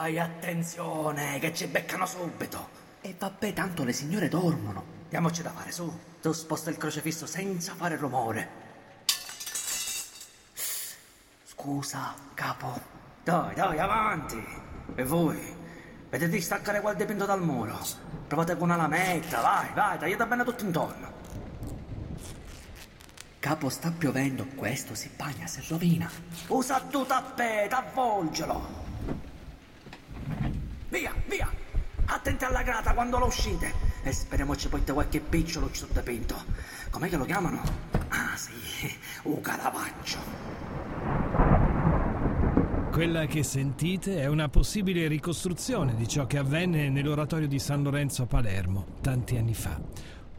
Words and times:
Fai 0.00 0.18
attenzione, 0.18 1.38
che 1.40 1.52
ci 1.52 1.66
beccano 1.66 2.06
subito. 2.06 2.68
E 3.02 3.14
vabbè, 3.18 3.52
tanto 3.52 3.84
le 3.84 3.92
signore 3.92 4.28
dormono. 4.28 4.82
Diamoci 5.10 5.42
da 5.42 5.50
fare, 5.50 5.70
su. 5.72 5.94
Tu 6.22 6.32
sposta 6.32 6.70
il 6.70 6.78
crocefisso 6.78 7.26
senza 7.26 7.74
fare 7.74 7.96
rumore. 7.96 8.48
Scusa, 11.44 12.14
capo. 12.32 12.80
Dai, 13.22 13.54
dai, 13.54 13.78
avanti. 13.78 14.42
E 14.94 15.04
voi? 15.04 15.38
Vedete 16.08 16.30
di 16.30 16.40
staccare 16.40 16.80
quel 16.80 16.96
dipinto 16.96 17.26
dal 17.26 17.42
muro. 17.42 17.78
Provate 18.26 18.56
con 18.56 18.70
una 18.70 18.76
lametta, 18.76 19.42
vai, 19.42 19.68
vai, 19.74 19.98
tagliate 19.98 20.26
bene 20.26 20.44
tutto 20.44 20.64
intorno. 20.64 21.12
Capo, 23.38 23.68
sta 23.68 23.90
piovendo, 23.90 24.46
questo 24.54 24.94
si 24.94 25.10
bagna, 25.14 25.46
si 25.46 25.62
rovina. 25.68 26.10
Usa 26.46 26.80
tu 26.80 27.04
tappete, 27.04 27.74
avvolgelo. 27.74 28.80
Via, 30.90 31.14
via! 31.26 31.48
Attenti 32.20 32.44
alla 32.44 32.62
grata 32.62 32.92
quando 32.92 33.18
lo 33.18 33.24
uscite. 33.24 33.72
E 34.02 34.12
speriamo 34.12 34.54
ci 34.54 34.68
porti 34.68 34.92
qualche 34.92 35.20
picciolo 35.20 35.70
sottopinto. 35.72 36.36
Com'è 36.90 37.08
che 37.08 37.16
lo 37.16 37.24
chiamano? 37.24 37.62
Ah, 38.08 38.36
sì, 38.36 38.52
un 39.24 39.40
caravaggio. 39.40 40.18
Quella 42.92 43.24
che 43.24 43.42
sentite 43.42 44.20
è 44.20 44.26
una 44.26 44.50
possibile 44.50 45.08
ricostruzione 45.08 45.94
di 45.94 46.06
ciò 46.06 46.26
che 46.26 46.36
avvenne 46.36 46.90
nell'oratorio 46.90 47.48
di 47.48 47.58
San 47.58 47.82
Lorenzo 47.82 48.24
a 48.24 48.26
Palermo 48.26 48.98
tanti 49.00 49.38
anni 49.38 49.54
fa. 49.54 49.80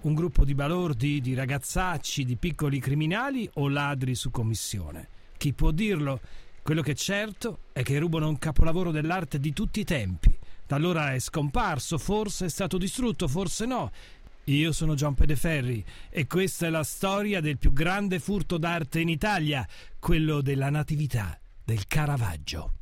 Un 0.02 0.14
gruppo 0.14 0.46
di 0.46 0.54
balordi, 0.54 1.20
di 1.20 1.34
ragazzacci, 1.34 2.24
di 2.24 2.36
piccoli 2.36 2.80
criminali 2.80 3.50
o 3.56 3.68
ladri 3.68 4.14
su 4.14 4.30
commissione. 4.30 5.08
Chi 5.36 5.52
può 5.54 5.72
dirlo? 5.72 6.20
Quello 6.62 6.84
che 6.84 6.92
è 6.92 6.96
certo 6.96 7.62
è 7.74 7.82
che 7.82 7.98
rubano 7.98 8.28
un 8.28 8.38
capolavoro 8.38 8.92
dell'arte 8.92 9.40
di 9.40 9.52
tutti 9.52 9.80
i 9.80 9.84
tempi. 9.84 10.31
Da 10.72 10.78
allora 10.78 11.14
è 11.14 11.20
scomparso, 11.20 11.98
forse 11.98 12.46
è 12.46 12.50
stato 12.50 12.78
distrutto, 12.78 13.28
forse 13.28 13.66
no. 13.66 13.92
Io 14.46 14.72
sono 14.72 14.94
Gian 14.94 15.16
Pedeferri 15.16 15.84
e 16.10 16.28
questa 16.28 16.68
è 16.68 16.70
la 16.70 16.86
storia 16.86 17.42
del 17.42 17.58
più 17.58 17.74
grande 17.74 18.20
furto 18.20 18.58
d'arte 18.58 19.02
in 19.02 19.10
Italia, 19.10 19.68
quello 20.00 20.40
della 20.40 20.70
Natività 20.70 21.38
del 21.62 21.88
Caravaggio. 21.88 22.76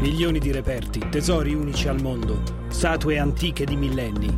Milioni 0.00 0.38
di 0.38 0.52
reperti, 0.52 1.06
tesori 1.10 1.52
unici 1.52 1.86
al 1.86 2.00
mondo, 2.00 2.42
statue 2.68 3.18
antiche 3.18 3.66
di 3.66 3.76
millenni. 3.76 4.34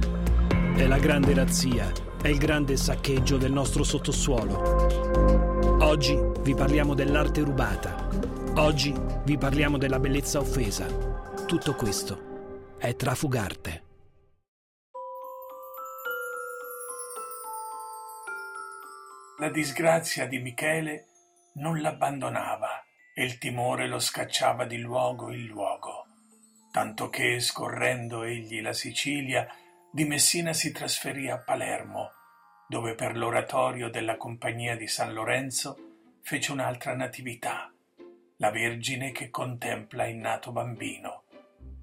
È 0.75 0.85
la 0.85 0.99
grande 0.99 1.33
razzia, 1.33 1.93
è 2.21 2.27
il 2.27 2.39
grande 2.39 2.77
saccheggio 2.77 3.37
del 3.37 3.53
nostro 3.53 3.85
sottosuolo. 3.85 5.79
Oggi 5.85 6.19
vi 6.43 6.57
parliamo 6.57 6.95
dell'arte 6.95 7.41
rubata. 7.43 8.30
Oggi 8.57 8.93
vi 9.25 9.39
parliamo 9.39 9.79
della 9.79 10.01
bellezza 10.01 10.41
offesa. 10.41 10.87
Tutto 11.47 11.75
questo 11.77 12.75
è 12.79 12.97
trafugarte. 12.97 13.85
La 19.39 19.51
disgrazia 19.51 20.27
di 20.27 20.41
Michele 20.41 21.07
non 21.55 21.81
l'abbandonava 21.81 22.85
e 23.15 23.25
il 23.25 23.39
timore 23.39 23.87
lo 23.87 24.01
scacciava 24.01 24.65
di 24.65 24.79
luogo 24.79 25.31
in 25.31 25.47
luogo, 25.47 26.07
tanto 26.73 27.09
che, 27.09 27.39
scorrendo 27.39 28.25
egli 28.25 28.61
la 28.61 28.73
Sicilia, 28.73 29.47
di 29.93 30.05
Messina 30.05 30.53
si 30.53 30.73
trasferì 30.73 31.31
a 31.31 31.39
Palermo, 31.39 32.11
dove 32.69 32.97
per 32.97 33.17
l'oratorio 33.17 33.89
della 33.89 34.17
Compagnia 34.17 34.77
di 34.77 34.89
San 34.89 35.13
Lorenzo 35.13 35.77
fece 36.23 36.53
un'altra 36.53 36.95
natività, 36.95 37.73
la 38.41 38.51
Vergine 38.51 39.13
che 39.13 39.29
contempla 39.29 40.07
il 40.07 40.17
nato 40.17 40.51
bambino. 40.51 41.25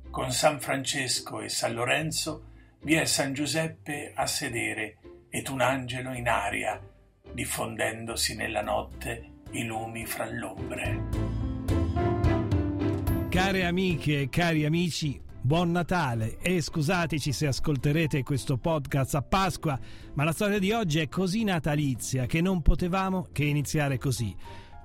Con 0.09 0.31
San 0.31 0.59
Francesco 0.59 1.39
e 1.39 1.49
San 1.49 1.73
Lorenzo 1.73 2.45
vi 2.81 2.95
è 2.95 3.05
San 3.05 3.33
Giuseppe 3.33 4.11
a 4.15 4.25
sedere 4.25 4.97
ed 5.29 5.49
un 5.49 5.61
angelo 5.61 6.13
in 6.13 6.27
aria, 6.27 6.81
diffondendosi 7.31 8.35
nella 8.35 8.63
notte 8.63 9.33
i 9.51 9.65
lumi 9.65 10.07
fra 10.07 10.27
l'ombre. 10.27 11.25
Care 13.29 13.65
amiche 13.65 14.21
e 14.21 14.29
cari 14.29 14.65
amici, 14.65 15.21
buon 15.39 15.69
Natale 15.69 16.39
e 16.39 16.59
scusateci 16.59 17.31
se 17.31 17.45
ascolterete 17.45 18.23
questo 18.23 18.57
podcast 18.57 19.13
a 19.13 19.21
Pasqua, 19.21 19.79
ma 20.15 20.23
la 20.23 20.31
storia 20.31 20.57
di 20.57 20.71
oggi 20.71 20.97
è 20.97 21.07
così 21.07 21.43
natalizia 21.43 22.25
che 22.25 22.41
non 22.41 22.63
potevamo 22.63 23.27
che 23.31 23.43
iniziare 23.43 23.99
così 23.99 24.35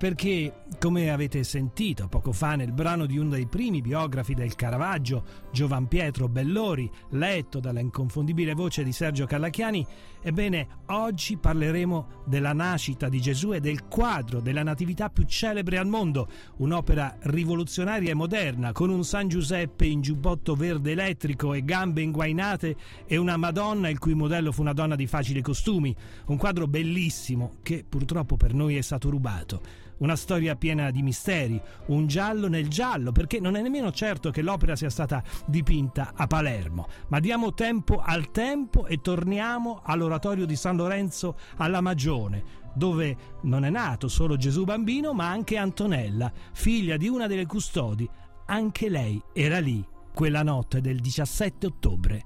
perché, 0.03 0.65
come 0.79 1.11
avete 1.11 1.45
sentito 1.45 2.09
poco 2.09 2.33
fa 2.33 2.55
nel 2.55 2.73
brano 2.73 3.05
di 3.05 3.17
uno 3.17 3.29
dei 3.29 3.47
primi 3.47 3.79
biografi 3.79 4.33
del 4.33 4.53
Caravaggio, 4.53 5.23
Giovan 5.49 5.87
Pietro 5.87 6.27
Bellori, 6.27 6.91
letto 7.11 7.61
dalla 7.61 7.79
inconfondibile 7.79 8.53
voce 8.53 8.83
di 8.83 8.91
Sergio 8.91 9.25
Callacchiani, 9.25 9.87
ebbene, 10.21 10.67
oggi 10.87 11.37
parleremo 11.37 12.23
della 12.25 12.51
nascita 12.51 13.07
di 13.07 13.21
Gesù 13.21 13.53
e 13.53 13.61
del 13.61 13.87
quadro 13.87 14.41
della 14.41 14.61
natività 14.61 15.09
più 15.09 15.23
celebre 15.23 15.77
al 15.77 15.87
mondo, 15.87 16.27
un'opera 16.57 17.15
rivoluzionaria 17.21 18.11
e 18.11 18.13
moderna, 18.13 18.73
con 18.73 18.89
un 18.89 19.05
San 19.05 19.29
Giuseppe 19.29 19.85
in 19.85 20.01
giubbotto 20.01 20.55
verde 20.55 20.91
elettrico 20.91 21.53
e 21.53 21.63
gambe 21.63 22.01
inguainate 22.01 22.75
e 23.07 23.15
una 23.15 23.37
Madonna 23.37 23.87
il 23.87 23.99
cui 23.99 24.15
modello 24.15 24.51
fu 24.51 24.59
una 24.59 24.73
donna 24.73 24.97
di 24.97 25.07
facili 25.07 25.41
costumi, 25.41 25.95
un 26.25 26.35
quadro 26.35 26.67
bellissimo 26.67 27.59
che 27.63 27.85
purtroppo 27.87 28.35
per 28.35 28.53
noi 28.53 28.75
è 28.75 28.81
stato 28.81 29.09
rubato. 29.09 29.83
Una 30.03 30.17
storia 30.17 30.57
piena 30.57 30.91
di 30.91 31.01
misteri, 31.01 31.61
un 31.87 32.07
giallo 32.07 32.49
nel 32.49 32.67
giallo, 32.67 33.13
perché 33.13 33.39
non 33.39 33.55
è 33.55 33.61
nemmeno 33.61 33.89
certo 33.93 34.31
che 34.31 34.41
l'opera 34.41 34.75
sia 34.75 34.89
stata 34.89 35.23
dipinta 35.45 36.11
a 36.13 36.27
Palermo. 36.27 36.89
Ma 37.07 37.21
diamo 37.21 37.53
tempo 37.53 38.01
al 38.01 38.29
tempo 38.29 38.85
e 38.85 38.99
torniamo 38.99 39.79
all'oratorio 39.81 40.45
di 40.45 40.57
San 40.57 40.75
Lorenzo 40.75 41.37
alla 41.55 41.79
Magione, 41.79 42.43
dove 42.75 43.15
non 43.43 43.63
è 43.63 43.69
nato 43.69 44.09
solo 44.09 44.35
Gesù 44.35 44.65
bambino, 44.65 45.13
ma 45.13 45.29
anche 45.29 45.55
Antonella, 45.55 46.29
figlia 46.51 46.97
di 46.97 47.07
una 47.07 47.27
delle 47.27 47.45
custodi. 47.45 48.05
Anche 48.47 48.89
lei 48.89 49.23
era 49.31 49.59
lì 49.59 49.87
quella 50.13 50.43
notte 50.43 50.81
del 50.81 50.99
17 50.99 51.65
ottobre 51.65 52.25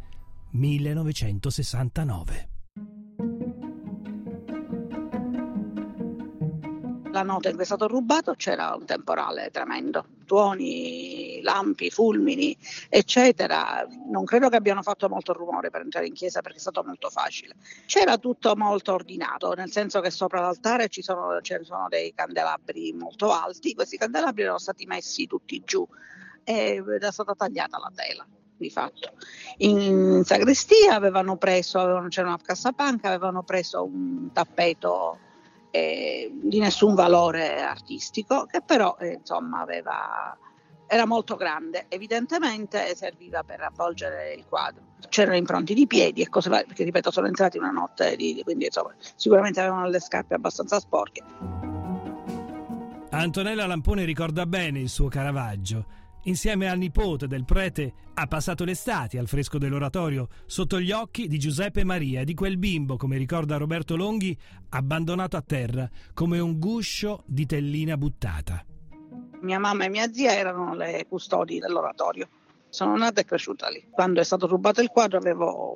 1969. 0.50 2.57
La 7.18 7.24
notte 7.24 7.50
in 7.50 7.56
cui 7.56 7.64
è 7.64 7.66
stato 7.66 7.88
rubato 7.88 8.34
c'era 8.36 8.76
un 8.76 8.86
temporale 8.86 9.50
tremendo, 9.52 10.06
tuoni, 10.26 11.40
lampi, 11.42 11.90
fulmini, 11.90 12.56
eccetera. 12.90 13.86
Non 14.10 14.24
credo 14.24 14.50
che 14.50 14.56
abbiano 14.56 14.84
fatto 14.84 15.10
molto 15.10 15.34
rumore 15.34 15.70
per 15.70 15.82
entrare 15.82 16.06
in 16.06 16.14
chiesa 16.14 16.42
perché 16.42 16.58
è 16.58 16.62
stato 16.62 16.84
molto 16.84 17.10
facile. 17.10 17.56
C'era 17.86 18.18
tutto 18.18 18.56
molto 18.56 18.94
ordinato, 18.94 19.54
nel 19.54 19.72
senso 19.72 20.00
che 20.00 20.12
sopra 20.12 20.42
l'altare 20.42 20.90
ci 20.90 21.02
sono, 21.02 21.42
ci 21.42 21.58
sono 21.64 21.88
dei 21.90 22.14
candelabri 22.14 22.94
molto 22.94 23.32
alti, 23.32 23.74
questi 23.74 23.98
candelabri 23.98 24.44
erano 24.44 24.60
stati 24.60 24.86
messi 24.86 25.26
tutti 25.26 25.62
giù 25.66 25.88
e 26.44 26.84
era 26.88 27.12
stata 27.12 27.34
tagliata 27.34 27.80
la 27.80 27.92
tela 27.94 28.26
di 28.58 28.70
fatto. 28.70 29.14
In 29.58 30.22
sagrestia 30.24 30.96
avevano 30.96 31.38
preso, 31.38 31.80
avevano, 31.80 32.08
c'era 32.10 32.28
una 32.28 32.40
cassapanca, 32.42 33.08
avevano 33.08 33.44
preso 33.44 33.84
un 33.84 34.32
tappeto 34.32 35.20
eh, 35.72 36.32
di 36.34 36.60
nessun 36.60 36.96
valore 36.96 37.62
artistico, 37.62 38.46
che 38.46 38.62
però 38.62 38.96
eh, 39.00 39.18
insomma 39.20 39.62
aveva, 39.62 40.38
era 40.88 41.06
molto 41.06 41.36
grande, 41.36 41.86
evidentemente 41.90 42.96
serviva 42.96 43.44
per 43.44 43.62
avvolgere 43.62 44.34
il 44.34 44.46
quadro. 44.48 44.84
C'erano 45.10 45.38
impronti 45.38 45.74
di 45.74 45.88
piedi 45.88 46.22
e 46.22 46.30
cose 46.30 46.50
varie, 46.50 46.66
perché 46.66 46.84
ripeto 46.84 47.12
sono 47.12 47.28
entrati 47.28 47.58
una 47.58 47.72
notte, 47.72 48.16
di, 48.16 48.42
quindi 48.44 48.66
insomma, 48.66 48.94
sicuramente 49.16 49.60
avevano 49.60 49.88
le 49.88 50.00
scarpe 50.00 50.36
abbastanza 50.36 50.80
sporche. 50.80 51.24
Antonella 53.10 53.66
Lampone 53.66 54.04
ricorda 54.04 54.46
bene 54.46 54.80
il 54.80 54.90
suo 54.90 55.08
Caravaggio 55.08 56.07
insieme 56.28 56.70
al 56.70 56.78
nipote 56.78 57.28
del 57.28 57.46
prete, 57.46 57.94
ha 58.14 58.28
passato 58.28 58.64
l'estate 58.64 59.18
al 59.18 59.28
fresco 59.28 59.58
dell'oratorio 59.58 60.28
sotto 60.46 60.80
gli 60.80 60.92
occhi 60.92 61.28
di 61.28 61.38
Giuseppe 61.38 61.84
Maria 61.84 62.22
e 62.22 62.26
di 62.26 62.34
quel 62.34 62.58
bimbo, 62.58 62.96
come 62.96 63.18
ricorda 63.18 63.58
Roberto 63.58 63.96
Longhi, 63.96 64.38
abbandonato 64.70 65.36
a 65.38 65.42
terra 65.42 65.90
come 66.14 66.40
un 66.40 66.60
guscio 66.60 67.24
di 67.26 67.46
tellina 67.46 67.98
buttata. 67.98 68.64
Mia 69.42 69.60
mamma 69.60 69.86
e 69.86 69.90
mia 69.90 70.12
zia 70.12 70.34
erano 70.34 70.74
le 70.74 71.06
custodi 71.08 71.60
dell'oratorio. 71.60 72.28
Sono 72.70 72.98
nata 72.98 73.22
e 73.22 73.26
cresciuta 73.26 73.70
lì. 73.70 73.88
Quando 73.90 74.20
è 74.20 74.24
stato 74.24 74.48
rubato 74.48 74.82
il 74.82 74.90
quadro 74.90 75.18
avevo 75.18 75.76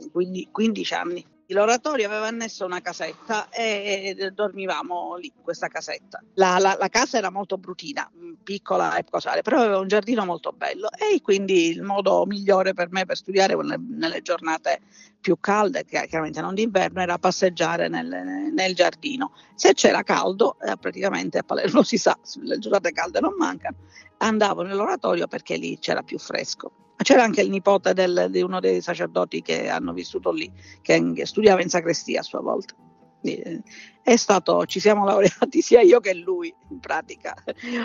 15 0.51 0.93
anni. 0.93 1.25
L'oratorio 1.51 2.05
aveva 2.05 2.27
annesso 2.27 2.65
una 2.65 2.79
casetta 2.81 3.49
e 3.49 4.31
dormivamo 4.33 5.15
lì, 5.17 5.31
in 5.35 5.43
questa 5.43 5.67
casetta. 5.67 6.23
La, 6.35 6.57
la, 6.59 6.77
la, 6.79 6.87
casa 6.87 7.17
era 7.17 7.29
molto 7.29 7.57
brutina, 7.57 8.09
mm, 8.15 8.33
piccola 8.43 8.95
e 8.95 9.03
cosale, 9.09 9.41
però 9.41 9.59
aveva 9.59 9.79
un 9.79 9.87
giardino 9.87 10.23
molto 10.23 10.53
bello 10.53 10.89
e 10.91 11.21
quindi 11.21 11.67
il 11.67 11.81
modo 11.81 12.25
migliore 12.25 12.73
per 12.73 12.89
me 12.91 13.05
per 13.05 13.17
studiare 13.17 13.55
nelle 13.55 14.21
giornate 14.21 14.81
più 15.19 15.37
calde, 15.39 15.85
chiaramente 15.85 16.41
non 16.41 16.55
d'inverno, 16.55 17.01
era 17.01 17.17
passeggiare 17.17 17.89
nel, 17.89 18.07
nel 18.07 18.73
giardino. 18.73 19.33
Se 19.55 19.73
c'era 19.73 20.03
caldo, 20.03 20.57
eh, 20.61 20.77
praticamente 20.77 21.39
a 21.39 21.43
Palermo 21.43 21.83
si 21.83 21.97
sa, 21.97 22.17
le 22.41 22.59
giornate 22.59 22.91
calde 22.91 23.19
non 23.19 23.35
mancano, 23.37 23.75
andavo 24.17 24.63
nell'oratorio 24.63 25.27
perché 25.27 25.57
lì 25.57 25.77
c'era 25.79 26.01
più 26.01 26.17
fresco. 26.17 26.71
C'era 27.01 27.23
anche 27.23 27.41
il 27.41 27.49
nipote 27.49 27.93
del, 27.93 28.27
di 28.29 28.41
uno 28.41 28.59
dei 28.59 28.81
sacerdoti 28.81 29.41
che 29.41 29.69
hanno 29.69 29.93
vissuto 29.93 30.31
lì, 30.31 30.51
che, 30.81 31.13
che 31.13 31.25
studiava 31.25 31.61
in 31.61 31.69
sacrestia 31.69 32.19
a 32.19 32.23
sua 32.23 32.41
volta. 32.41 32.75
Eh, 33.23 34.17
stato, 34.17 34.65
ci 34.65 34.79
siamo 34.79 35.05
laureati 35.05 35.61
sia 35.61 35.81
io 35.81 35.99
che 35.99 36.13
lui, 36.13 36.53
in 36.69 36.79
pratica, 36.79 37.35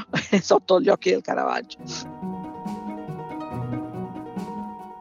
sotto 0.40 0.80
gli 0.80 0.88
occhi 0.88 1.10
del 1.10 1.22
Caravaggio. 1.22 2.35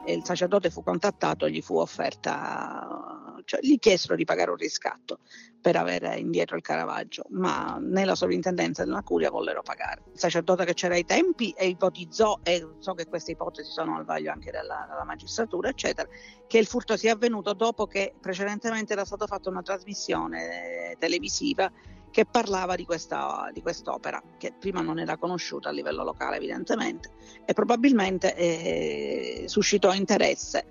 E 0.05 0.13
il 0.13 0.23
sacerdote 0.23 0.69
fu 0.69 0.83
contattato, 0.83 1.49
gli 1.49 1.61
fu 1.61 1.77
offerta 1.77 3.25
cioè 3.45 3.59
gli 3.61 3.77
chiesero 3.79 4.15
di 4.15 4.25
pagare 4.25 4.49
un 4.49 4.57
riscatto 4.57 5.19
per 5.61 5.75
avere 5.75 6.17
indietro 6.17 6.55
il 6.55 6.61
Caravaggio, 6.61 7.23
ma 7.29 7.77
né 7.79 8.05
la 8.05 8.13
sovrintendenza 8.13 8.83
né 8.83 8.91
la 8.91 9.01
curia 9.01 9.31
vollero 9.31 9.61
pagare. 9.63 10.03
Il 10.13 10.19
sacerdote 10.19 10.65
che 10.65 10.73
c'era 10.73 10.93
ai 10.93 11.05
tempi 11.05 11.51
e 11.57 11.67
ipotizzò, 11.67 12.39
e 12.43 12.67
so 12.79 12.93
che 12.93 13.07
queste 13.07 13.31
ipotesi 13.31 13.71
sono 13.71 13.97
al 13.97 14.05
vaglio 14.05 14.31
anche 14.31 14.51
della, 14.51 14.85
della 14.87 15.03
magistratura, 15.05 15.69
eccetera, 15.69 16.07
che 16.45 16.57
il 16.59 16.67
furto 16.67 16.97
sia 16.97 17.13
avvenuto 17.13 17.53
dopo 17.53 17.87
che 17.87 18.13
precedentemente 18.19 18.93
era 18.93 19.05
stata 19.05 19.25
fatta 19.25 19.49
una 19.49 19.63
trasmissione 19.63 20.95
televisiva 20.99 21.71
che 22.15 22.25
parlava 22.25 22.75
di, 22.75 22.85
questa, 22.85 23.49
di 23.51 23.61
quest'opera, 23.61 24.23
che 24.37 24.53
prima 24.57 24.79
non 24.79 24.99
era 24.99 25.17
conosciuta 25.17 25.67
a 25.67 25.73
livello 25.73 26.01
locale 26.05 26.37
evidentemente, 26.37 27.09
e 27.43 27.51
probabilmente 27.51 28.33
eh, 28.35 29.43
suscitò 29.47 29.93
interesse 29.93 30.65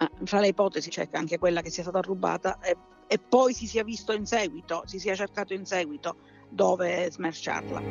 Ah, 0.00 0.10
fra 0.24 0.38
le 0.38 0.48
ipotesi 0.48 0.90
c'è 0.90 1.08
anche 1.10 1.38
quella 1.38 1.60
che 1.60 1.70
sia 1.70 1.82
stata 1.82 2.00
rubata 2.00 2.60
e, 2.60 2.76
e 3.08 3.18
poi 3.18 3.52
si 3.52 3.66
sia 3.66 3.82
visto 3.82 4.12
in 4.12 4.26
seguito, 4.26 4.82
si 4.86 5.00
sia 5.00 5.16
cercato 5.16 5.54
in 5.54 5.66
seguito 5.66 6.18
dove 6.48 7.10
smerciarla. 7.10 7.82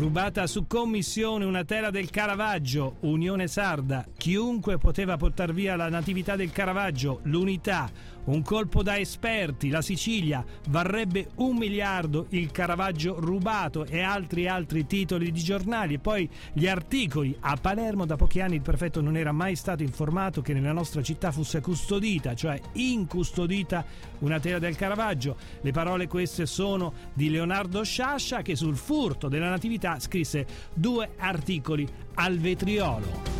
Rubata 0.00 0.46
su 0.46 0.66
commissione 0.66 1.44
una 1.44 1.62
tela 1.62 1.90
del 1.90 2.08
Caravaggio, 2.08 2.96
Unione 3.00 3.46
Sarda, 3.48 4.06
chiunque 4.16 4.78
poteva 4.78 5.18
portare 5.18 5.52
via 5.52 5.76
la 5.76 5.90
natività 5.90 6.36
del 6.36 6.52
Caravaggio, 6.52 7.20
l'unità, 7.24 7.90
un 8.30 8.42
colpo 8.42 8.82
da 8.82 8.96
esperti, 8.98 9.70
la 9.70 9.82
Sicilia 9.82 10.44
varrebbe 10.68 11.30
un 11.36 11.56
miliardo, 11.56 12.26
il 12.30 12.50
Caravaggio 12.52 13.18
rubato 13.18 13.84
e 13.84 14.00
altri 14.02 14.46
altri 14.46 14.86
titoli 14.86 15.32
di 15.32 15.42
giornali 15.42 15.94
e 15.94 15.98
poi 15.98 16.28
gli 16.52 16.66
articoli. 16.68 17.36
A 17.40 17.56
Palermo 17.56 18.06
da 18.06 18.16
pochi 18.16 18.40
anni 18.40 18.54
il 18.54 18.62
prefetto 18.62 19.00
non 19.00 19.16
era 19.16 19.32
mai 19.32 19.56
stato 19.56 19.82
informato 19.82 20.42
che 20.42 20.52
nella 20.52 20.72
nostra 20.72 21.02
città 21.02 21.32
fosse 21.32 21.60
custodita, 21.60 22.34
cioè 22.34 22.60
incustodita 22.74 23.84
una 24.20 24.38
tela 24.38 24.58
del 24.58 24.76
Caravaggio. 24.76 25.36
Le 25.60 25.72
parole 25.72 26.06
queste 26.06 26.46
sono 26.46 26.92
di 27.12 27.30
Leonardo 27.30 27.82
Sciascia 27.82 28.42
che 28.42 28.54
sul 28.54 28.76
furto 28.76 29.28
della 29.28 29.48
natività 29.48 29.98
scrisse 29.98 30.46
due 30.72 31.10
articoli 31.16 31.86
al 32.14 32.38
vetriolo. 32.38 33.39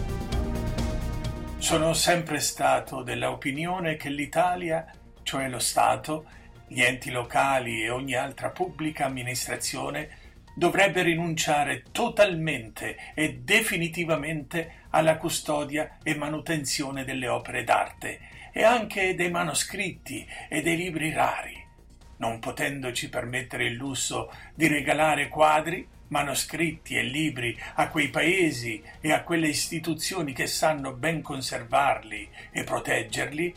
Sono 1.61 1.93
sempre 1.93 2.41
stato 2.41 3.03
dell'opinione 3.03 3.97
che 3.97 4.09
l'Italia, 4.09 4.91
cioè 5.23 5.47
lo 5.47 5.59
Stato, 5.59 6.25
gli 6.67 6.81
enti 6.81 7.11
locali 7.11 7.83
e 7.83 7.91
ogni 7.91 8.15
altra 8.15 8.49
pubblica 8.49 9.05
amministrazione 9.05 10.09
dovrebbe 10.57 11.03
rinunciare 11.03 11.85
totalmente 11.93 13.13
e 13.15 13.41
definitivamente 13.45 14.87
alla 14.91 15.19
custodia 15.19 15.99
e 16.03 16.17
manutenzione 16.17 17.05
delle 17.05 17.29
opere 17.29 17.63
d'arte 17.63 18.21
e 18.53 18.65
anche 18.65 19.15
dei 19.15 19.31
manoscritti 19.31 20.27
e 20.49 20.63
dei 20.63 20.77
libri 20.77 21.13
rari, 21.13 21.63
non 22.17 22.41
potendoci 22.41 23.11
permettere 23.11 23.67
il 23.67 23.75
lusso 23.75 24.33
di 24.55 24.67
regalare 24.67 25.29
quadri 25.29 25.87
manoscritti 26.11 26.97
e 26.97 27.03
libri 27.03 27.59
a 27.75 27.89
quei 27.89 28.09
paesi 28.09 28.83
e 29.01 29.13
a 29.13 29.23
quelle 29.23 29.49
istituzioni 29.49 30.33
che 30.33 30.47
sanno 30.47 30.93
ben 30.93 31.23
conservarli 31.23 32.29
e 32.53 32.63
proteggerli, 32.63 33.55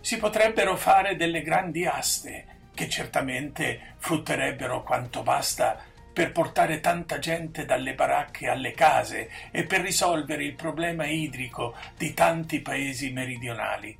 si 0.00 0.16
potrebbero 0.16 0.76
fare 0.76 1.16
delle 1.16 1.42
grandi 1.42 1.84
aste 1.84 2.54
che 2.74 2.88
certamente 2.88 3.94
frutterebbero 3.98 4.82
quanto 4.82 5.22
basta 5.22 5.82
per 6.12 6.32
portare 6.32 6.80
tanta 6.80 7.18
gente 7.18 7.64
dalle 7.64 7.94
baracche 7.94 8.48
alle 8.48 8.72
case 8.72 9.30
e 9.50 9.64
per 9.64 9.80
risolvere 9.80 10.44
il 10.44 10.54
problema 10.54 11.06
idrico 11.06 11.74
di 11.96 12.14
tanti 12.14 12.60
paesi 12.60 13.12
meridionali. 13.12 13.98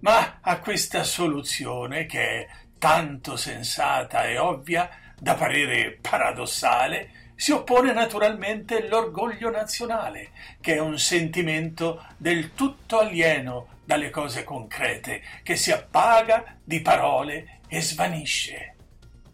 Ma 0.00 0.38
a 0.40 0.58
questa 0.60 1.04
soluzione, 1.04 2.06
che 2.06 2.20
è 2.20 2.48
tanto 2.78 3.36
sensata 3.36 4.24
e 4.24 4.38
ovvia, 4.38 4.88
da 5.18 5.34
parere 5.34 5.98
paradossale, 6.00 7.10
si 7.42 7.50
oppone 7.50 7.92
naturalmente 7.92 8.86
l'orgoglio 8.86 9.50
nazionale, 9.50 10.30
che 10.60 10.74
è 10.74 10.78
un 10.78 10.96
sentimento 10.96 12.06
del 12.16 12.54
tutto 12.54 13.00
alieno 13.00 13.80
dalle 13.84 14.10
cose 14.10 14.44
concrete, 14.44 15.20
che 15.42 15.56
si 15.56 15.72
appaga 15.72 16.56
di 16.62 16.80
parole 16.82 17.58
e 17.66 17.80
svanisce. 17.80 18.76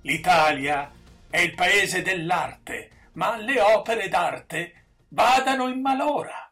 L'Italia 0.00 0.90
è 1.28 1.40
il 1.40 1.52
paese 1.52 2.00
dell'arte, 2.00 3.10
ma 3.12 3.36
le 3.36 3.60
opere 3.60 4.08
d'arte 4.08 4.86
vadano 5.08 5.68
in 5.68 5.82
malora. 5.82 6.50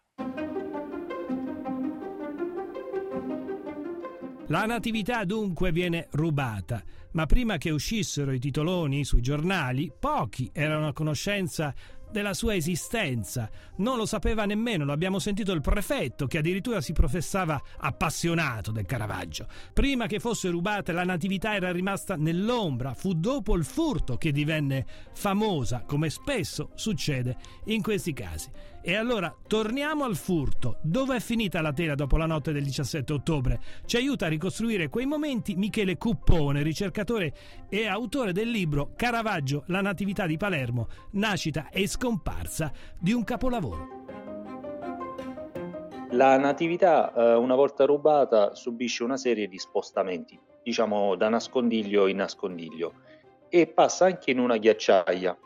La 4.49 4.65
natività 4.65 5.25
dunque 5.25 5.73
viene 5.73 6.07
rubata 6.13 6.83
ma 7.17 7.25
prima 7.25 7.57
che 7.57 7.71
uscissero 7.71 8.31
i 8.31 8.39
titoloni 8.39 9.03
sui 9.03 9.23
giornali, 9.23 9.91
pochi 9.99 10.51
erano 10.53 10.89
a 10.89 10.93
conoscenza 10.93 11.75
della 12.11 12.35
sua 12.35 12.55
esistenza. 12.55 13.51
Non 13.77 13.97
lo 13.97 14.05
sapeva 14.05 14.45
nemmeno, 14.45 14.85
lo 14.85 14.93
abbiamo 14.93 15.19
sentito 15.19 15.53
il 15.53 15.63
prefetto 15.63 16.27
che 16.27 16.39
addirittura 16.39 16.83
si 16.83 16.93
professava 16.93 17.61
appassionato 17.79 18.71
del 18.71 18.85
Caravaggio. 18.85 19.47
Prima 19.73 20.07
che 20.07 20.21
fosse 20.21 20.51
rubata 20.51 20.93
la 20.93 21.05
natività 21.05 21.55
era 21.55 21.73
rimasta 21.73 22.17
nell'ombra, 22.17 22.93
fu 22.93 23.15
dopo 23.15 23.57
il 23.57 23.65
furto 23.65 24.19
che 24.19 24.31
divenne 24.31 24.85
famosa, 25.15 25.85
come 25.87 26.11
spesso 26.11 26.71
succede 26.75 27.37
in 27.65 27.81
questi 27.81 28.13
casi. 28.13 28.51
E 28.89 28.95
allora 28.95 29.35
torniamo 29.49 30.05
al 30.05 30.15
furto. 30.15 30.79
Dove 30.81 31.17
è 31.17 31.19
finita 31.19 31.61
la 31.61 31.73
tela 31.73 31.97
dopo 31.97 32.17
la 32.17 32.27
notte 32.27 32.53
del 32.53 32.63
17 32.63 33.15
ottobre? 33.15 33.59
Ci 33.85 33.97
aiuta 33.97 34.27
a 34.27 34.29
ricostruire 34.29 34.89
quei 34.89 35.07
momenti 35.07 35.57
Michele 35.57 35.97
Cuppone, 35.97 36.63
ricercatore 36.63 37.35
e 37.69 37.89
autore 37.89 38.31
del 38.31 38.49
libro 38.49 38.93
Caravaggio, 38.95 39.65
la 39.67 39.81
natività 39.81 40.25
di 40.27 40.37
Palermo, 40.37 40.87
nascita 41.15 41.69
e 41.71 41.89
scomparsa 41.89 42.71
di 42.97 43.11
un 43.11 43.25
capolavoro. 43.25 43.89
La 46.11 46.39
natività, 46.39 47.13
eh, 47.13 47.35
una 47.35 47.57
volta 47.57 47.87
rubata, 47.87 48.55
subisce 48.55 49.03
una 49.03 49.17
serie 49.17 49.49
di 49.49 49.59
spostamenti, 49.59 50.39
diciamo 50.63 51.17
da 51.17 51.29
nascondiglio 51.29 52.07
in 52.07 52.19
nascondiglio, 52.19 52.93
e 53.49 53.67
passa 53.67 54.05
anche 54.05 54.31
in 54.31 54.39
una 54.39 54.59
ghiacciaia, 54.59 55.37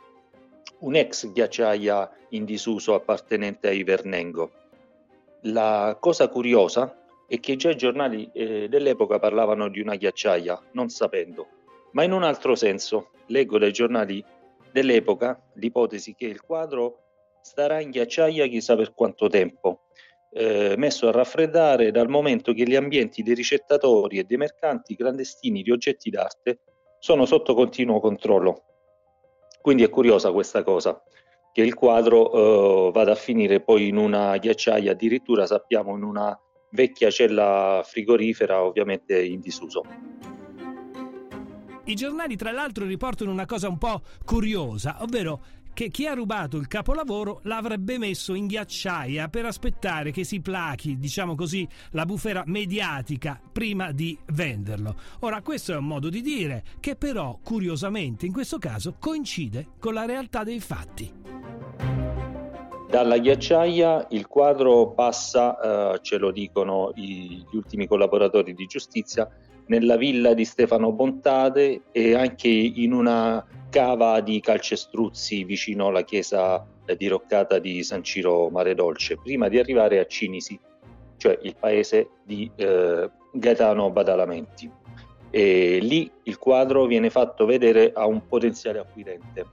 un'ex 0.78 1.32
ghiacciaia 1.32 2.10
in 2.30 2.44
disuso 2.44 2.94
appartenente 2.94 3.68
ai 3.68 3.82
Vernengo. 3.82 4.50
La 5.42 5.96
cosa 6.00 6.28
curiosa 6.28 6.96
è 7.26 7.38
che 7.40 7.56
già 7.56 7.70
i 7.70 7.76
giornali 7.76 8.30
eh, 8.32 8.68
dell'epoca 8.68 9.18
parlavano 9.18 9.68
di 9.68 9.80
una 9.80 9.96
ghiacciaia, 9.96 10.60
non 10.72 10.88
sapendo, 10.88 11.46
ma 11.92 12.02
in 12.02 12.12
un 12.12 12.22
altro 12.22 12.54
senso. 12.54 13.10
Leggo 13.26 13.58
dai 13.58 13.72
giornali 13.72 14.24
dell'epoca 14.72 15.40
l'ipotesi 15.54 16.14
che 16.14 16.26
il 16.26 16.40
quadro 16.40 17.04
starà 17.42 17.80
in 17.80 17.90
ghiacciaia 17.90 18.46
chissà 18.46 18.76
per 18.76 18.92
quanto 18.92 19.28
tempo, 19.28 19.82
eh, 20.32 20.74
messo 20.76 21.08
a 21.08 21.12
raffreddare 21.12 21.90
dal 21.90 22.08
momento 22.08 22.52
che 22.52 22.64
gli 22.64 22.76
ambienti 22.76 23.22
dei 23.22 23.34
ricettatori 23.34 24.18
e 24.18 24.24
dei 24.24 24.36
mercanti 24.36 24.96
clandestini 24.96 25.62
di 25.62 25.70
oggetti 25.70 26.10
d'arte 26.10 26.60
sono 26.98 27.24
sotto 27.24 27.54
continuo 27.54 28.00
controllo 28.00 28.69
Quindi 29.60 29.82
è 29.82 29.90
curiosa 29.90 30.32
questa 30.32 30.62
cosa, 30.62 31.02
che 31.52 31.62
il 31.62 31.74
quadro 31.74 32.88
eh, 32.88 32.90
vada 32.92 33.12
a 33.12 33.16
finire 33.16 33.60
poi 33.60 33.88
in 33.88 33.96
una 33.96 34.36
ghiacciaia, 34.36 34.92
addirittura 34.92 35.46
sappiamo 35.46 35.96
in 35.96 36.02
una 36.02 36.38
vecchia 36.70 37.10
cella 37.10 37.82
frigorifera, 37.84 38.62
ovviamente 38.62 39.22
in 39.22 39.40
disuso. 39.40 39.82
I 41.84 41.94
giornali 41.94 42.36
tra 42.36 42.52
l'altro 42.52 42.86
riportano 42.86 43.32
una 43.32 43.46
cosa 43.46 43.68
un 43.68 43.78
po' 43.78 44.02
curiosa, 44.24 44.98
ovvero 45.00 45.40
che 45.72 45.88
chi 45.88 46.06
ha 46.06 46.14
rubato 46.14 46.56
il 46.56 46.66
capolavoro 46.66 47.40
l'avrebbe 47.44 47.98
messo 47.98 48.34
in 48.34 48.46
ghiacciaia 48.46 49.28
per 49.28 49.46
aspettare 49.46 50.10
che 50.10 50.24
si 50.24 50.40
plachi, 50.40 50.98
diciamo 50.98 51.34
così, 51.34 51.66
la 51.90 52.04
bufera 52.04 52.42
mediatica 52.46 53.40
prima 53.52 53.92
di 53.92 54.18
venderlo. 54.32 54.96
Ora, 55.20 55.40
questo 55.42 55.72
è 55.72 55.76
un 55.76 55.86
modo 55.86 56.08
di 56.08 56.20
dire 56.20 56.64
che 56.80 56.96
però, 56.96 57.38
curiosamente, 57.42 58.26
in 58.26 58.32
questo 58.32 58.58
caso 58.58 58.96
coincide 58.98 59.68
con 59.78 59.94
la 59.94 60.04
realtà 60.04 60.44
dei 60.44 60.60
fatti. 60.60 61.12
Dalla 62.90 63.18
ghiacciaia 63.18 64.08
il 64.10 64.26
quadro 64.26 64.90
passa, 64.94 65.92
eh, 65.94 66.00
ce 66.02 66.18
lo 66.18 66.32
dicono 66.32 66.90
i, 66.96 67.46
gli 67.48 67.56
ultimi 67.56 67.86
collaboratori 67.86 68.52
di 68.52 68.66
giustizia, 68.66 69.30
nella 69.70 69.96
villa 69.96 70.34
di 70.34 70.44
Stefano 70.44 70.92
Bontate 70.92 71.82
e 71.92 72.14
anche 72.14 72.48
in 72.48 72.92
una 72.92 73.44
cava 73.70 74.20
di 74.20 74.40
calcestruzzi 74.40 75.44
vicino 75.44 75.86
alla 75.86 76.02
chiesa 76.02 76.66
diroccata 76.96 77.60
di 77.60 77.84
San 77.84 78.02
Ciro 78.02 78.50
Mare 78.50 78.74
Dolce, 78.74 79.16
prima 79.16 79.48
di 79.48 79.60
arrivare 79.60 80.00
a 80.00 80.06
Cinisi, 80.06 80.58
cioè 81.16 81.38
il 81.42 81.54
paese 81.56 82.10
di 82.24 82.50
eh, 82.56 83.08
Gaetano 83.32 83.90
Badalamenti. 83.90 84.68
E 85.30 85.78
lì 85.80 86.10
il 86.24 86.36
quadro 86.38 86.86
viene 86.86 87.08
fatto 87.08 87.46
vedere 87.46 87.92
a 87.94 88.06
un 88.06 88.26
potenziale 88.26 88.80
acquirente, 88.80 89.46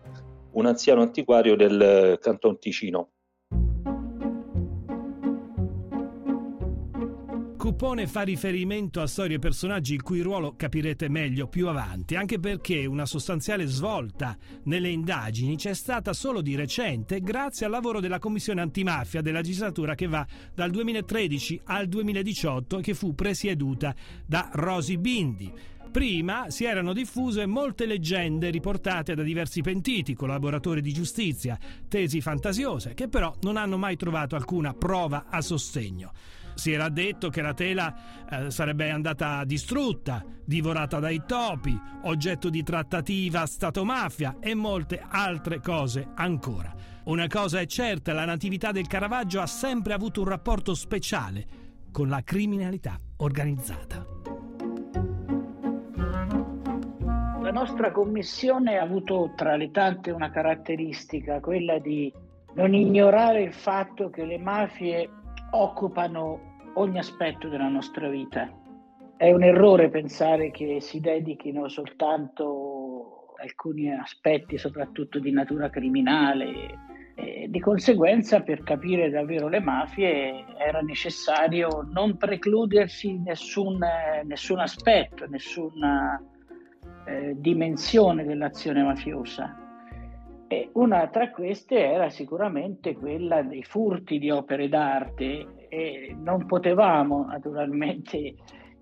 un 0.54 0.66
anziano 0.66 1.04
antiquario 1.04 1.56
del 1.56 2.18
Canton 2.20 2.58
Ticino, 2.58 3.10
Cupone 7.68 8.08
fa 8.08 8.22
riferimento 8.22 9.02
a 9.02 9.08
storie 9.08 9.36
e 9.36 9.40
personaggi 9.40 9.94
il 9.94 10.02
cui 10.02 10.22
ruolo 10.22 10.54
capirete 10.56 11.10
meglio 11.10 11.48
più 11.48 11.68
avanti, 11.68 12.16
anche 12.16 12.40
perché 12.40 12.86
una 12.86 13.06
sostanziale 13.06 13.66
svolta 13.66 14.38
nelle 14.64 14.88
indagini 14.88 15.58
c'è 15.58 15.74
stata 15.74 16.14
solo 16.14 16.40
di 16.40 16.56
recente 16.56 17.20
grazie 17.20 17.66
al 17.66 17.74
lavoro 17.74 18.00
della 18.00 18.20
Commissione 18.20 18.62
antimafia 18.62 19.20
della 19.20 19.40
legislatura 19.40 19.96
che 19.96 20.08
va 20.08 20.26
dal 20.56 20.72
2013 20.72 21.64
al 21.66 21.90
2018 21.90 22.78
e 22.78 22.82
che 22.82 22.94
fu 22.94 23.14
presieduta 23.14 23.94
da 24.26 24.50
Rosi 24.54 24.98
Bindi. 24.98 25.52
Prima 25.92 26.50
si 26.50 26.64
erano 26.64 26.94
diffuse 26.94 27.46
molte 27.46 27.86
leggende 27.86 28.50
riportate 28.50 29.14
da 29.14 29.24
diversi 29.24 29.62
pentiti, 29.62 30.14
collaboratori 30.14 30.80
di 30.80 30.94
giustizia, 30.94 31.60
tesi 31.90 32.22
fantasiose, 32.22 32.94
che 32.94 33.10
però 33.10 33.36
non 33.42 33.58
hanno 33.58 33.78
mai 33.78 33.98
trovato 33.98 34.38
alcuna 34.38 34.74
prova 34.74 35.26
a 35.30 35.42
sostegno. 35.42 36.14
Si 36.58 36.72
era 36.72 36.90
detto 36.90 37.30
che 37.30 37.44
la 37.44 37.54
tela 37.54 38.26
eh, 38.28 38.50
sarebbe 38.50 38.90
andata 38.90 39.44
distrutta, 39.46 40.26
divorata 40.44 40.98
dai 40.98 41.22
topi, 41.24 41.80
oggetto 42.06 42.50
di 42.50 42.64
trattativa 42.64 43.46
Stato-mafia 43.46 44.38
e 44.40 44.56
molte 44.56 45.00
altre 45.08 45.62
cose 45.62 46.08
ancora. 46.16 46.74
Una 47.04 47.28
cosa 47.28 47.60
è 47.60 47.68
certa, 47.68 48.12
la 48.12 48.26
natività 48.26 48.72
del 48.72 48.88
Caravaggio 48.88 49.40
ha 49.40 49.46
sempre 49.46 49.94
avuto 49.94 50.22
un 50.22 50.30
rapporto 50.30 50.74
speciale 50.74 51.46
con 51.92 52.10
la 52.10 52.24
criminalità 52.24 52.98
organizzata. 53.18 54.04
La 57.40 57.52
nostra 57.52 57.92
commissione 57.92 58.78
ha 58.78 58.84
avuto 58.84 59.32
tra 59.36 59.56
le 59.56 59.70
tante 59.70 60.10
una 60.10 60.32
caratteristica, 60.32 61.40
quella 61.40 61.78
di 61.78 62.12
non 62.56 62.74
ignorare 62.74 63.44
il 63.44 63.54
fatto 63.54 64.10
che 64.10 64.26
le 64.26 64.40
mafie 64.40 65.08
occupano 65.52 66.56
ogni 66.76 67.00
aspetto 67.00 67.48
della 67.48 67.68
nostra 67.68 68.10
vita. 68.10 68.50
È 69.16 69.32
un 69.32 69.44
errore 69.44 69.90
pensare 69.90 70.52
che 70.52 70.80
si 70.80 71.00
dedichino 71.00 71.68
soltanto 71.70 73.34
alcuni 73.40 73.94
aspetti, 73.94 74.58
soprattutto 74.58 75.20
di 75.20 75.32
natura 75.32 75.70
criminale. 75.70 76.86
E 77.16 77.48
di 77.50 77.60
conseguenza, 77.60 78.42
per 78.42 78.62
capire 78.62 79.10
davvero 79.10 79.48
le 79.48 79.60
mafie, 79.60 80.46
era 80.58 80.82
necessario 80.82 81.88
non 81.92 82.16
precludersi 82.18 83.18
nessun, 83.18 83.80
nessun 84.24 84.60
aspetto, 84.60 85.26
nessuna 85.28 86.22
eh, 87.08 87.34
dimensione 87.38 88.24
dell'azione 88.24 88.84
mafiosa. 88.84 89.67
E 90.48 90.70
una 90.74 91.08
tra 91.08 91.30
queste 91.32 91.78
era 91.78 92.10
sicuramente 92.10 92.96
quella 92.96 93.42
dei 93.42 93.64
furti 93.64 94.18
di 94.18 94.30
opere 94.32 94.70
d'arte 94.70 95.68
e 95.68 96.16
non 96.18 96.46
potevamo 96.46 97.26
naturalmente 97.26 98.36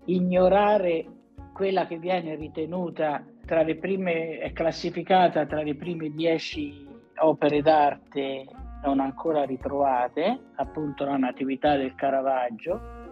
ignorare 0.06 1.06
quella 1.54 1.88
che 1.88 1.98
viene 1.98 2.36
ritenuta 2.36 3.26
tra 3.46 3.64
le 3.64 3.78
prime, 3.78 4.40
è 4.40 4.52
classificata 4.52 5.46
tra 5.46 5.64
le 5.64 5.76
prime 5.76 6.10
dieci 6.10 6.86
opere 7.18 7.62
d'arte 7.62 8.46
non 8.84 9.00
ancora 9.00 9.44
ritrovate, 9.44 10.52
appunto 10.56 11.06
la 11.06 11.18
Natività 11.18 11.76
del 11.76 11.96
Caravaggio, 11.96 13.05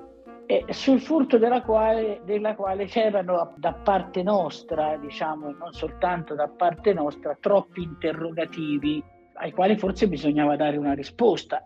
e 0.45 0.65
sul 0.69 0.99
furto 0.99 1.37
della 1.37 1.61
quale, 1.61 2.21
della 2.25 2.55
quale 2.55 2.85
c'erano 2.85 3.53
da 3.57 3.73
parte 3.73 4.23
nostra, 4.23 4.97
diciamo, 4.97 5.51
non 5.51 5.71
soltanto 5.71 6.35
da 6.35 6.47
parte 6.47 6.93
nostra, 6.93 7.37
troppi 7.39 7.81
interrogativi 7.81 9.03
ai 9.35 9.51
quali 9.51 9.77
forse 9.77 10.07
bisognava 10.07 10.55
dare 10.55 10.77
una 10.77 10.93
risposta. 10.93 11.63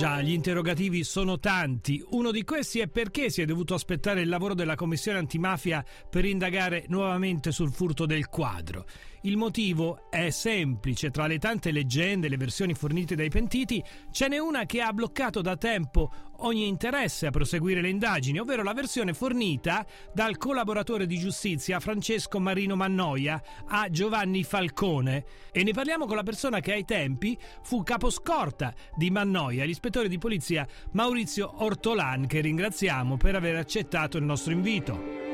Già, 0.00 0.22
gli 0.22 0.32
interrogativi 0.32 1.04
sono 1.04 1.38
tanti. 1.38 2.02
Uno 2.12 2.30
di 2.30 2.42
questi 2.42 2.78
è 2.78 2.88
perché 2.88 3.28
si 3.28 3.42
è 3.42 3.44
dovuto 3.44 3.74
aspettare 3.74 4.22
il 4.22 4.30
lavoro 4.30 4.54
della 4.54 4.74
Commissione 4.74 5.18
antimafia 5.18 5.84
per 6.08 6.24
indagare 6.24 6.86
nuovamente 6.88 7.52
sul 7.52 7.70
furto 7.70 8.06
del 8.06 8.28
quadro. 8.28 8.86
Il 9.24 9.36
motivo 9.36 10.08
è 10.08 10.30
semplice, 10.30 11.10
tra 11.10 11.26
le 11.26 11.36
tante 11.36 11.70
leggende 11.70 12.28
e 12.28 12.30
le 12.30 12.38
versioni 12.38 12.72
fornite 12.72 13.14
dai 13.14 13.28
pentiti, 13.28 13.84
ce 14.10 14.28
n'è 14.28 14.38
una 14.38 14.64
che 14.64 14.80
ha 14.80 14.94
bloccato 14.94 15.42
da 15.42 15.58
tempo 15.58 16.29
ogni 16.40 16.66
interesse 16.66 17.26
a 17.26 17.30
proseguire 17.30 17.80
le 17.80 17.88
indagini, 17.88 18.38
ovvero 18.38 18.62
la 18.62 18.72
versione 18.72 19.12
fornita 19.12 19.84
dal 20.12 20.36
collaboratore 20.36 21.06
di 21.06 21.16
giustizia 21.16 21.80
Francesco 21.80 22.38
Marino 22.38 22.76
Mannoia 22.76 23.40
a 23.68 23.88
Giovanni 23.88 24.42
Falcone. 24.44 25.24
E 25.52 25.64
ne 25.64 25.72
parliamo 25.72 26.06
con 26.06 26.16
la 26.16 26.22
persona 26.22 26.60
che 26.60 26.72
ai 26.72 26.84
tempi 26.84 27.36
fu 27.62 27.82
caposcorta 27.82 28.72
di 28.94 29.10
Mannoia, 29.10 29.64
l'ispettore 29.64 30.08
di 30.08 30.18
polizia 30.18 30.66
Maurizio 30.92 31.64
Ortolan, 31.64 32.26
che 32.26 32.40
ringraziamo 32.40 33.16
per 33.16 33.34
aver 33.34 33.56
accettato 33.56 34.16
il 34.16 34.24
nostro 34.24 34.52
invito. 34.52 35.28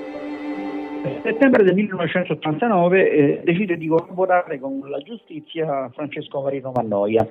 Nel 1.07 1.21
settembre 1.23 1.63
del 1.63 1.75
1989 1.75 3.11
eh, 3.11 3.41
decide 3.45 3.77
di 3.77 3.87
collaborare 3.87 4.59
con 4.59 4.81
la 4.89 4.99
giustizia 4.99 5.89
Francesco 5.91 6.41
Marino 6.41 6.73
Mannoia. 6.75 7.29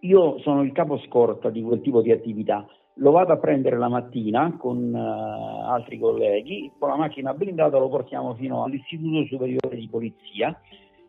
Io 0.00 0.40
sono 0.40 0.62
il 0.62 0.72
capo 0.72 0.98
scorta 1.06 1.48
di 1.48 1.62
quel 1.62 1.80
tipo 1.82 2.02
di 2.02 2.10
attività. 2.10 2.66
Lo 2.96 3.10
vado 3.10 3.32
a 3.32 3.38
prendere 3.38 3.78
la 3.78 3.88
mattina 3.88 4.54
con 4.58 4.92
uh, 4.92 5.70
altri 5.70 5.98
colleghi, 5.98 6.70
con 6.78 6.90
la 6.90 6.96
macchina 6.96 7.32
blindata 7.32 7.78
lo 7.78 7.88
portiamo 7.88 8.34
fino 8.34 8.64
all'Istituto 8.64 9.24
Superiore 9.24 9.76
di 9.76 9.88
Polizia, 9.88 10.54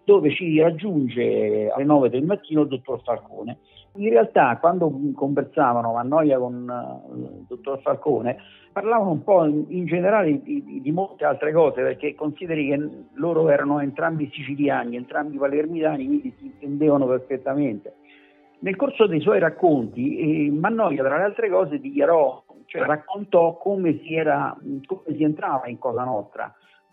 dove 0.06 0.32
ci 0.32 0.60
raggiunge 0.62 1.70
alle 1.70 1.84
9 1.84 2.10
del 2.10 2.24
mattino 2.24 2.62
il 2.62 2.70
dottor 2.70 3.02
Falcone. 3.04 3.58
In 3.96 4.10
realtà, 4.10 4.58
quando 4.60 4.92
conversavano 5.14 5.92
Mannoia 5.92 6.40
con 6.40 6.68
uh, 6.68 7.16
il 7.18 7.46
dottor 7.48 7.82
Falcone, 7.82 8.38
parlavano 8.72 9.12
un 9.12 9.24
po' 9.24 9.44
in, 9.44 9.66
in 9.68 9.86
generale 9.86 10.42
di, 10.42 10.82
di, 10.82 10.92
molte 10.92 11.26
altre 11.26 11.52
cose, 11.52 11.82
perché 11.82 12.16
consideri 12.16 12.68
che 12.70 12.90
loro 13.14 13.50
erano 13.50 13.80
entrambi 13.80 14.30
siciliani, 14.34 14.96
entrambi 14.96 15.38
palermitani, 15.38 16.06
quindi 16.06 16.34
si 16.38 16.46
intendevano 16.46 17.06
perfettamente. 17.08 17.96
Nel 18.64 18.78
corso 18.78 19.08
dei 19.08 19.20
suoi 19.20 19.40
racconti, 19.40 20.46
eh, 20.46 20.52
Mannoia, 20.52 21.04
tra 21.04 21.18
le 21.18 21.24
altre 21.24 21.50
cose, 21.50 21.80
dichiarò, 21.80 22.46
cioè 22.66 22.84
raccontò 22.84 23.58
come 23.58 24.00
si, 24.00 24.16
era, 24.16 24.58
come 24.86 25.16
si 25.18 25.22
entrava 25.22 25.68
in 25.68 25.78
Cosa 25.78 26.06
Nostra, 26.06 26.50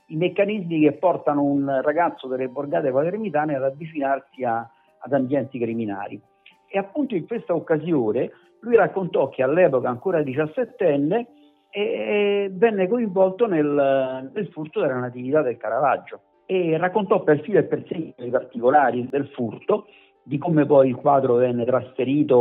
i 0.06 0.16
meccanismi 0.16 0.80
che 0.80 0.92
portano 0.94 1.44
un 1.44 1.80
ragazzo 1.80 2.26
delle 2.26 2.48
borgate 2.48 2.90
palermitane 2.90 3.54
ad 3.54 3.62
avvicinarsi 3.62 4.42
a, 4.42 4.68
ad 4.98 5.12
ambienti 5.12 5.60
criminali. 5.60 6.20
E 6.66 6.76
appunto 6.76 7.14
in 7.14 7.24
questa 7.28 7.54
occasione 7.54 8.32
lui 8.62 8.74
raccontò 8.74 9.28
che 9.28 9.44
all'epoca, 9.44 9.88
ancora 9.88 10.18
17enne, 10.22 11.26
e 11.70 12.50
venne 12.52 12.88
coinvolto 12.88 13.46
nel, 13.46 14.28
nel 14.34 14.48
furto 14.48 14.80
della 14.80 14.98
natività 14.98 15.40
del 15.40 15.56
Caravaggio 15.56 16.22
e 16.46 16.76
raccontò 16.78 17.22
per 17.22 17.42
filo 17.42 17.60
e 17.60 17.62
per 17.62 17.84
segno 17.86 18.12
i 18.16 18.28
particolari 18.28 19.06
del 19.08 19.28
furto, 19.28 19.86
di 20.30 20.38
come 20.38 20.64
poi 20.64 20.90
il 20.90 20.94
quadro 20.94 21.34
venne 21.34 21.64
trasferito 21.64 22.36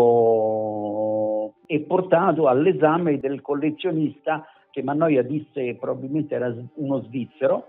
e 1.66 1.80
portato 1.80 2.48
all'esame 2.48 3.20
del 3.20 3.42
collezionista 3.42 4.46
che 4.70 4.84
Mannoia 4.84 5.24
disse 5.24 5.74
probabilmente 5.74 6.36
era 6.36 6.54
uno 6.76 7.02
svizzero, 7.02 7.66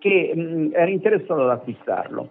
che 0.00 0.32
mh, 0.34 0.70
era 0.72 0.90
interessato 0.90 1.44
ad 1.44 1.50
acquistarlo. 1.50 2.30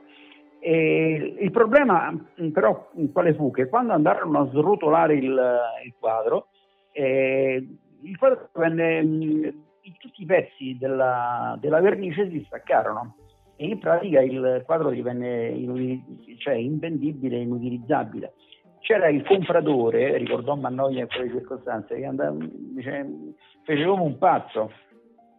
E 0.60 1.38
il 1.40 1.52
problema 1.52 2.14
però 2.52 2.92
quale 3.14 3.34
fu? 3.34 3.50
Che 3.50 3.70
quando 3.70 3.94
andarono 3.94 4.42
a 4.42 4.50
srotolare 4.52 5.16
il, 5.16 5.42
il 5.86 5.94
quadro, 5.98 6.48
eh, 6.92 7.66
il 8.02 8.18
quadro 8.18 8.50
venne, 8.56 9.02
mh, 9.02 9.54
tutti 10.00 10.24
i 10.24 10.26
pezzi 10.26 10.76
della, 10.78 11.58
della, 11.62 11.80
vernice 11.80 12.30
si 12.30 12.44
staccarono 12.46 13.16
e 13.58 13.68
in 13.68 13.80
pratica 13.80 14.22
il 14.22 14.64
quadro 14.66 14.90
divenne 14.90 15.48
inutil- 15.50 16.38
cioè 16.38 16.56
invendibile 16.56 17.38
e 17.38 17.42
inutilizzabile. 17.42 18.34
C'era 18.80 19.10
il 19.10 19.24
compratore, 19.24 20.18
ricordò 20.18 20.56
Mannoia 20.56 21.02
in 21.02 21.08
quelle 21.08 21.32
circostanze, 21.32 21.96
che 21.96 22.06
andava, 22.06 22.38
dice, 22.40 23.34
fece 23.64 23.84
come 23.84 24.04
un 24.04 24.18
pazzo, 24.18 24.72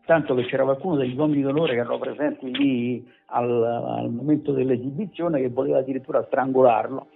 tanto 0.05 0.35
che 0.35 0.45
c'era 0.47 0.65
qualcuno 0.65 0.97
degli 0.97 1.17
uomini 1.17 1.43
d'onore 1.43 1.75
che 1.75 1.81
erano 1.81 1.99
presenti 1.99 2.51
lì 2.57 3.07
al, 3.27 3.63
al 3.63 4.11
momento 4.11 4.53
dell'esibizione 4.53 5.41
che 5.41 5.49
voleva 5.49 5.79
addirittura 5.79 6.25
strangolarlo. 6.25 7.09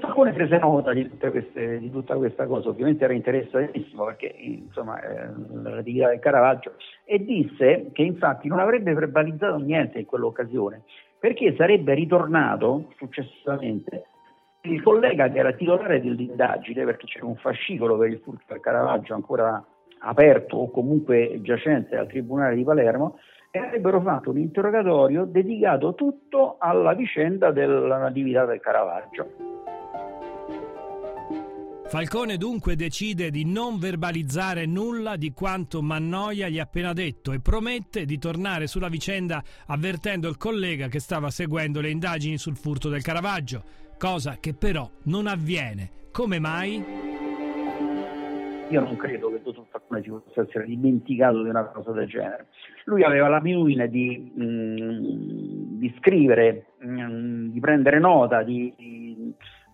Falcone 0.00 0.32
prese 0.32 0.58
nota 0.58 0.92
di, 0.92 1.08
queste, 1.08 1.78
di, 1.78 1.90
tutta 1.90 2.16
questa 2.16 2.46
cosa, 2.46 2.68
ovviamente 2.68 3.04
era 3.04 3.12
interessatissimo 3.12 4.04
perché 4.04 4.26
insomma 4.26 5.00
eh, 5.00 5.28
l'attività 5.62 6.08
del 6.08 6.18
Caravaggio 6.18 6.72
e 7.04 7.24
disse 7.24 7.90
che 7.92 8.02
infatti 8.02 8.48
non 8.48 8.58
avrebbe 8.58 8.92
verbalizzato 8.92 9.56
niente 9.58 10.00
in 10.00 10.06
quell'occasione 10.06 10.82
perché 11.18 11.54
sarebbe 11.56 11.94
ritornato 11.94 12.92
successivamente 12.96 14.06
il 14.62 14.82
collega 14.82 15.28
che 15.30 15.38
era 15.38 15.52
titolare 15.52 16.00
dell'indagine 16.00 16.84
perché 16.84 17.06
c'era 17.06 17.26
un 17.26 17.36
fascicolo 17.36 17.96
per 17.96 18.10
il 18.10 18.18
furto 18.18 18.44
del 18.48 18.60
Caravaggio 18.60 19.14
ancora 19.14 19.64
aperto 20.00 20.56
o 20.56 20.70
comunque 20.70 21.38
giacente 21.40 21.96
al 21.96 22.08
Tribunale 22.08 22.56
di 22.56 22.64
Palermo 22.64 23.18
e 23.50 23.60
avrebbero 23.60 24.00
fatto 24.00 24.30
un 24.30 24.38
interrogatorio 24.38 25.24
dedicato 25.24 25.94
tutto 25.94 26.56
alla 26.58 26.94
vicenda 26.94 27.52
della 27.52 27.98
natività 27.98 28.44
del 28.44 28.58
Caravaggio. 28.58 29.53
Falcone 31.86 32.38
dunque 32.38 32.76
decide 32.76 33.30
di 33.30 33.44
non 33.44 33.78
verbalizzare 33.78 34.66
nulla 34.66 35.16
di 35.16 35.32
quanto 35.32 35.82
Mannoia 35.82 36.48
gli 36.48 36.58
ha 36.58 36.62
appena 36.62 36.92
detto 36.92 37.32
e 37.32 37.40
promette 37.40 38.04
di 38.04 38.18
tornare 38.18 38.66
sulla 38.66 38.88
vicenda 38.88 39.42
avvertendo 39.66 40.28
il 40.28 40.36
collega 40.38 40.88
che 40.88 40.98
stava 40.98 41.30
seguendo 41.30 41.80
le 41.80 41.90
indagini 41.90 42.38
sul 42.38 42.56
furto 42.56 42.88
del 42.88 43.02
Caravaggio, 43.02 43.62
cosa 43.98 44.38
che 44.40 44.54
però 44.54 44.90
non 45.04 45.26
avviene. 45.26 45.90
Come 46.10 46.38
mai? 46.40 46.82
Io 48.70 48.80
non 48.80 48.96
credo 48.96 49.30
che 49.30 49.42
Dottor 49.42 49.66
Falcone 49.70 50.02
si 50.02 50.08
possa 50.08 50.40
essere 50.40 50.64
dimenticato 50.64 51.42
di 51.42 51.50
una 51.50 51.64
cosa 51.66 51.92
del 51.92 52.08
genere. 52.08 52.46
Lui 52.86 53.04
aveva 53.04 53.28
l'abitudine 53.28 53.88
di, 53.88 54.32
mh, 54.34 54.44
mm, 54.44 55.78
di 55.78 55.94
scrivere, 55.98 56.66
mm, 56.84 57.50
di 57.50 57.60
prendere 57.60 57.98
nota, 57.98 58.42
di, 58.42 58.72
di 58.76 59.03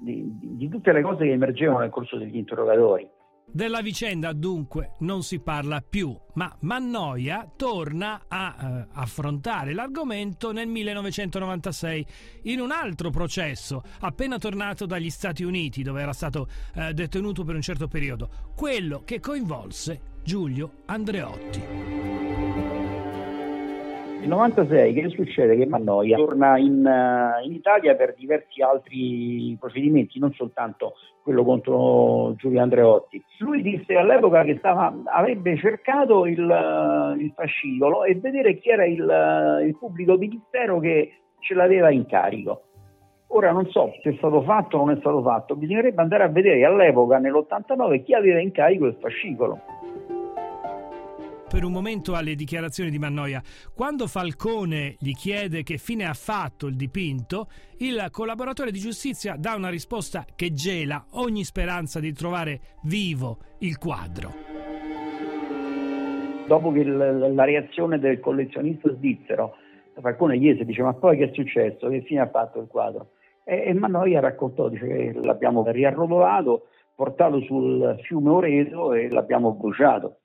di, 0.01 0.25
di 0.39 0.69
tutte 0.69 0.93
le 0.93 1.03
cose 1.03 1.25
che 1.25 1.33
emergevano 1.33 1.81
nel 1.81 1.91
corso 1.91 2.17
degli 2.17 2.37
interrogatori. 2.37 3.09
Della 3.53 3.81
vicenda 3.81 4.33
dunque 4.33 4.93
non 5.01 5.23
si 5.23 5.41
parla 5.41 5.83
più, 5.87 6.17
ma 6.35 6.55
Mannoia 6.61 7.51
torna 7.57 8.23
a 8.29 8.55
eh, 8.57 8.87
affrontare 8.93 9.75
l'argomento 9.75 10.53
nel 10.53 10.69
1996 10.69 12.07
in 12.45 12.61
un 12.61 12.71
altro 12.71 13.11
processo, 13.11 13.83
appena 14.01 14.39
tornato 14.39 14.87
dagli 14.87 15.11
Stati 15.11 15.43
Uniti 15.43 15.83
dove 15.83 16.01
era 16.01 16.13
stato 16.13 16.47
eh, 16.77 16.93
detenuto 16.93 17.43
per 17.43 17.57
un 17.57 17.63
certo 17.63 17.89
periodo, 17.89 18.29
quello 18.55 19.03
che 19.05 19.19
coinvolse 19.19 20.01
Giulio 20.23 20.83
Andreotti. 20.87 22.20
Nel 24.21 24.29
96 24.29 24.93
che 24.93 25.09
succede? 25.09 25.57
Che 25.57 25.67
Mannoia 25.67 26.17
torna 26.19 26.59
in, 26.59 26.85
uh, 26.85 27.43
in, 27.43 27.55
Italia 27.55 27.95
per 27.95 28.15
diversi 28.15 28.61
altri 28.61 29.57
procedimenti, 29.59 30.19
non 30.19 30.31
soltanto 30.35 30.93
quello 31.23 31.43
contro 31.43 32.35
Giulio 32.37 32.61
Andreotti. 32.61 33.23
Lui 33.39 33.63
disse 33.63 33.97
all'epoca 33.97 34.43
che 34.45 34.57
stava, 34.59 34.95
avrebbe 35.07 35.57
cercato 35.57 36.27
il, 36.27 36.39
uh, 36.39 37.19
il, 37.19 37.33
fascicolo 37.35 38.05
e 38.05 38.15
vedere 38.17 38.59
chi 38.59 38.69
era 38.69 38.85
il, 38.85 39.01
uh, 39.01 39.65
il 39.65 39.75
pubblico 39.79 40.19
ministero 40.19 40.81
che 40.81 41.13
ce 41.39 41.55
l'aveva 41.55 41.91
in 41.91 42.05
carico. 42.05 42.65
Ora 43.29 43.53
non 43.53 43.71
so 43.71 43.91
se 44.03 44.11
è 44.11 44.15
stato 44.19 44.43
fatto 44.43 44.77
o 44.77 44.85
non 44.85 44.97
è 44.97 44.99
stato 44.99 45.23
fatto, 45.23 45.57
bisognerebbe 45.57 46.03
andare 46.03 46.25
a 46.25 46.29
vedere 46.29 46.63
all'epoca, 46.67 47.17
nell'89, 47.17 48.03
chi 48.03 48.13
aveva 48.13 48.39
in 48.39 48.53
carico 48.53 48.85
il 48.85 48.99
fascicolo 49.01 49.80
per 51.51 51.65
un 51.65 51.73
momento 51.73 52.15
alle 52.15 52.37
dichiarazioni 52.37 52.91
di 52.91 52.99
Mannoia. 53.01 53.43
Quando 53.75 54.07
Falcone 54.07 54.95
gli 55.01 55.13
chiede 55.13 55.65
che 55.65 55.79
fine 55.79 56.05
ha 56.05 56.15
fatto 56.15 56.69
il 56.69 56.77
dipinto, 56.77 57.49
il 57.79 58.07
collaboratore 58.13 58.71
di 58.71 58.79
giustizia 58.79 59.35
dà 59.37 59.55
una 59.57 59.69
risposta 59.69 60.25
che 60.37 60.53
gela 60.53 61.05
ogni 61.15 61.43
speranza 61.43 61.99
di 61.99 62.13
trovare 62.13 62.61
vivo 62.85 63.39
il 63.59 63.79
quadro. 63.79 64.33
Dopo 66.47 66.71
che 66.71 66.85
la 66.85 67.45
reazione 67.45 67.99
del 67.99 68.21
collezionista 68.21 68.93
svizzero, 68.95 69.57
Falcone 70.01 70.39
chiese, 70.39 70.65
dice 70.65 70.83
ma 70.83 70.95
poi 70.95 71.17
che 71.17 71.31
è 71.31 71.35
successo? 71.35 71.89
Che 71.89 72.03
fine 72.03 72.21
ha 72.21 72.29
fatto 72.29 72.61
il 72.61 72.69
quadro? 72.69 73.11
E, 73.43 73.65
e 73.67 73.75
Mannoia 73.75 74.21
raccontò, 74.21 74.69
dice 74.69 74.87
che 74.87 75.13
l'abbiamo 75.21 75.69
riarrotolato, 75.69 76.69
portato 76.95 77.41
sul 77.43 77.99
fiume 78.03 78.31
Oreto 78.31 78.93
e 78.93 79.11
l'abbiamo 79.11 79.53
bruciato. 79.53 80.20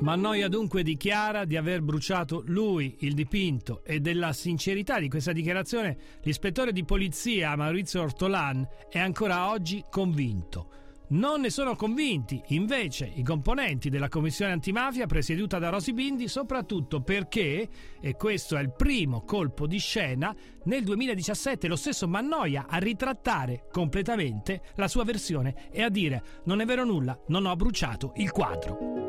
Mannoia 0.00 0.48
dunque 0.48 0.82
dichiara 0.82 1.44
di 1.44 1.58
aver 1.58 1.82
bruciato 1.82 2.42
lui 2.46 2.96
il 3.00 3.12
dipinto 3.12 3.82
e 3.84 4.00
della 4.00 4.32
sincerità 4.32 4.98
di 4.98 5.10
questa 5.10 5.32
dichiarazione 5.32 5.96
l'ispettore 6.22 6.72
di 6.72 6.84
polizia 6.84 7.54
Maurizio 7.54 8.00
Ortolan 8.00 8.66
è 8.88 8.98
ancora 8.98 9.50
oggi 9.50 9.84
convinto. 9.90 10.68
Non 11.08 11.42
ne 11.42 11.50
sono 11.50 11.74
convinti 11.74 12.40
invece 12.48 13.12
i 13.14 13.22
componenti 13.22 13.90
della 13.90 14.08
commissione 14.08 14.52
antimafia 14.52 15.06
presieduta 15.06 15.58
da 15.58 15.68
Rosi 15.68 15.92
Bindi, 15.92 16.28
soprattutto 16.28 17.02
perché, 17.02 17.68
e 18.00 18.14
questo 18.14 18.56
è 18.56 18.60
il 18.60 18.72
primo 18.72 19.24
colpo 19.24 19.66
di 19.66 19.78
scena, 19.78 20.34
nel 20.64 20.84
2017 20.84 21.66
lo 21.66 21.76
stesso 21.76 22.08
Mannoia 22.08 22.66
a 22.68 22.78
ritrattare 22.78 23.66
completamente 23.70 24.62
la 24.76 24.88
sua 24.88 25.04
versione 25.04 25.68
e 25.70 25.82
a 25.82 25.90
dire 25.90 26.22
non 26.44 26.60
è 26.60 26.64
vero 26.64 26.84
nulla, 26.84 27.18
non 27.26 27.44
ho 27.44 27.56
bruciato 27.56 28.12
il 28.16 28.30
quadro 28.30 28.99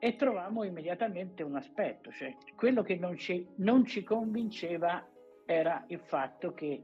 e 0.00 0.16
trovammo 0.16 0.64
immediatamente 0.64 1.42
un 1.42 1.56
aspetto, 1.56 2.10
cioè 2.10 2.34
quello 2.56 2.82
che 2.82 2.96
non 2.96 3.16
ci, 3.16 3.46
non 3.56 3.84
ci 3.84 4.02
convinceva 4.02 5.06
era 5.44 5.84
il 5.88 6.00
fatto 6.00 6.52
che 6.52 6.82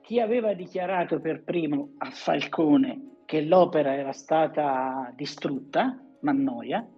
chi 0.00 0.18
aveva 0.18 0.54
dichiarato 0.54 1.20
per 1.20 1.44
primo 1.44 1.90
a 1.98 2.10
Falcone 2.10 3.16
che 3.26 3.42
l'opera 3.42 3.94
era 3.94 4.12
stata 4.12 5.12
distrutta, 5.14 6.02
Mannoia, 6.20 6.88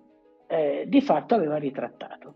eh, 0.46 0.84
di 0.86 1.00
fatto 1.00 1.34
aveva 1.34 1.56
ritrattato. 1.56 2.34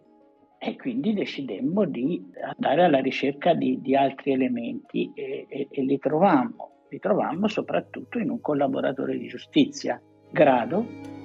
E 0.59 0.77
quindi 0.77 1.14
decidemmo 1.14 1.85
di 1.85 2.20
andare 2.40 2.83
alla 2.83 2.98
ricerca 2.98 3.55
di, 3.55 3.81
di 3.81 3.94
altri 3.94 4.33
elementi 4.33 5.12
e, 5.14 5.46
e, 5.48 5.68
e 5.70 5.83
li 5.83 5.98
trovammo. 5.98 6.87
Li 6.88 6.98
trovammo 6.98 7.46
soprattutto 7.46 8.18
in 8.18 8.31
un 8.31 8.40
collaboratore 8.40 9.16
di 9.16 9.29
giustizia, 9.29 10.00
Grado, 10.33 11.22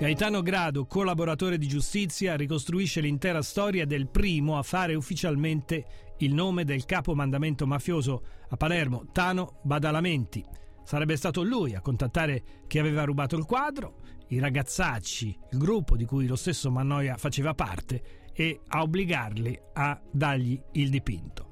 Gaetano 0.00 0.40
Grado, 0.40 0.86
collaboratore 0.86 1.58
di 1.58 1.68
giustizia, 1.68 2.34
ricostruisce 2.34 3.02
l'intera 3.02 3.42
storia 3.42 3.84
del 3.84 4.08
primo 4.08 4.56
a 4.56 4.62
fare 4.62 4.94
ufficialmente 4.94 6.14
il 6.20 6.32
nome 6.32 6.64
del 6.64 6.86
capo 6.86 7.14
mandamento 7.14 7.66
mafioso 7.66 8.22
a 8.48 8.56
Palermo, 8.56 9.08
Tano 9.12 9.60
Badalamenti. 9.62 10.42
Sarebbe 10.84 11.16
stato 11.16 11.42
lui 11.42 11.74
a 11.74 11.82
contattare 11.82 12.42
chi 12.66 12.78
aveva 12.78 13.04
rubato 13.04 13.36
il 13.36 13.44
quadro, 13.44 13.98
i 14.28 14.38
ragazzacci, 14.38 15.38
il 15.50 15.58
gruppo 15.58 15.98
di 15.98 16.06
cui 16.06 16.26
lo 16.26 16.36
stesso 16.36 16.70
Mannoia 16.70 17.18
faceva 17.18 17.52
parte, 17.52 18.30
e 18.32 18.58
a 18.68 18.80
obbligarli 18.80 19.60
a 19.74 20.00
dargli 20.10 20.58
il 20.72 20.88
dipinto. 20.88 21.48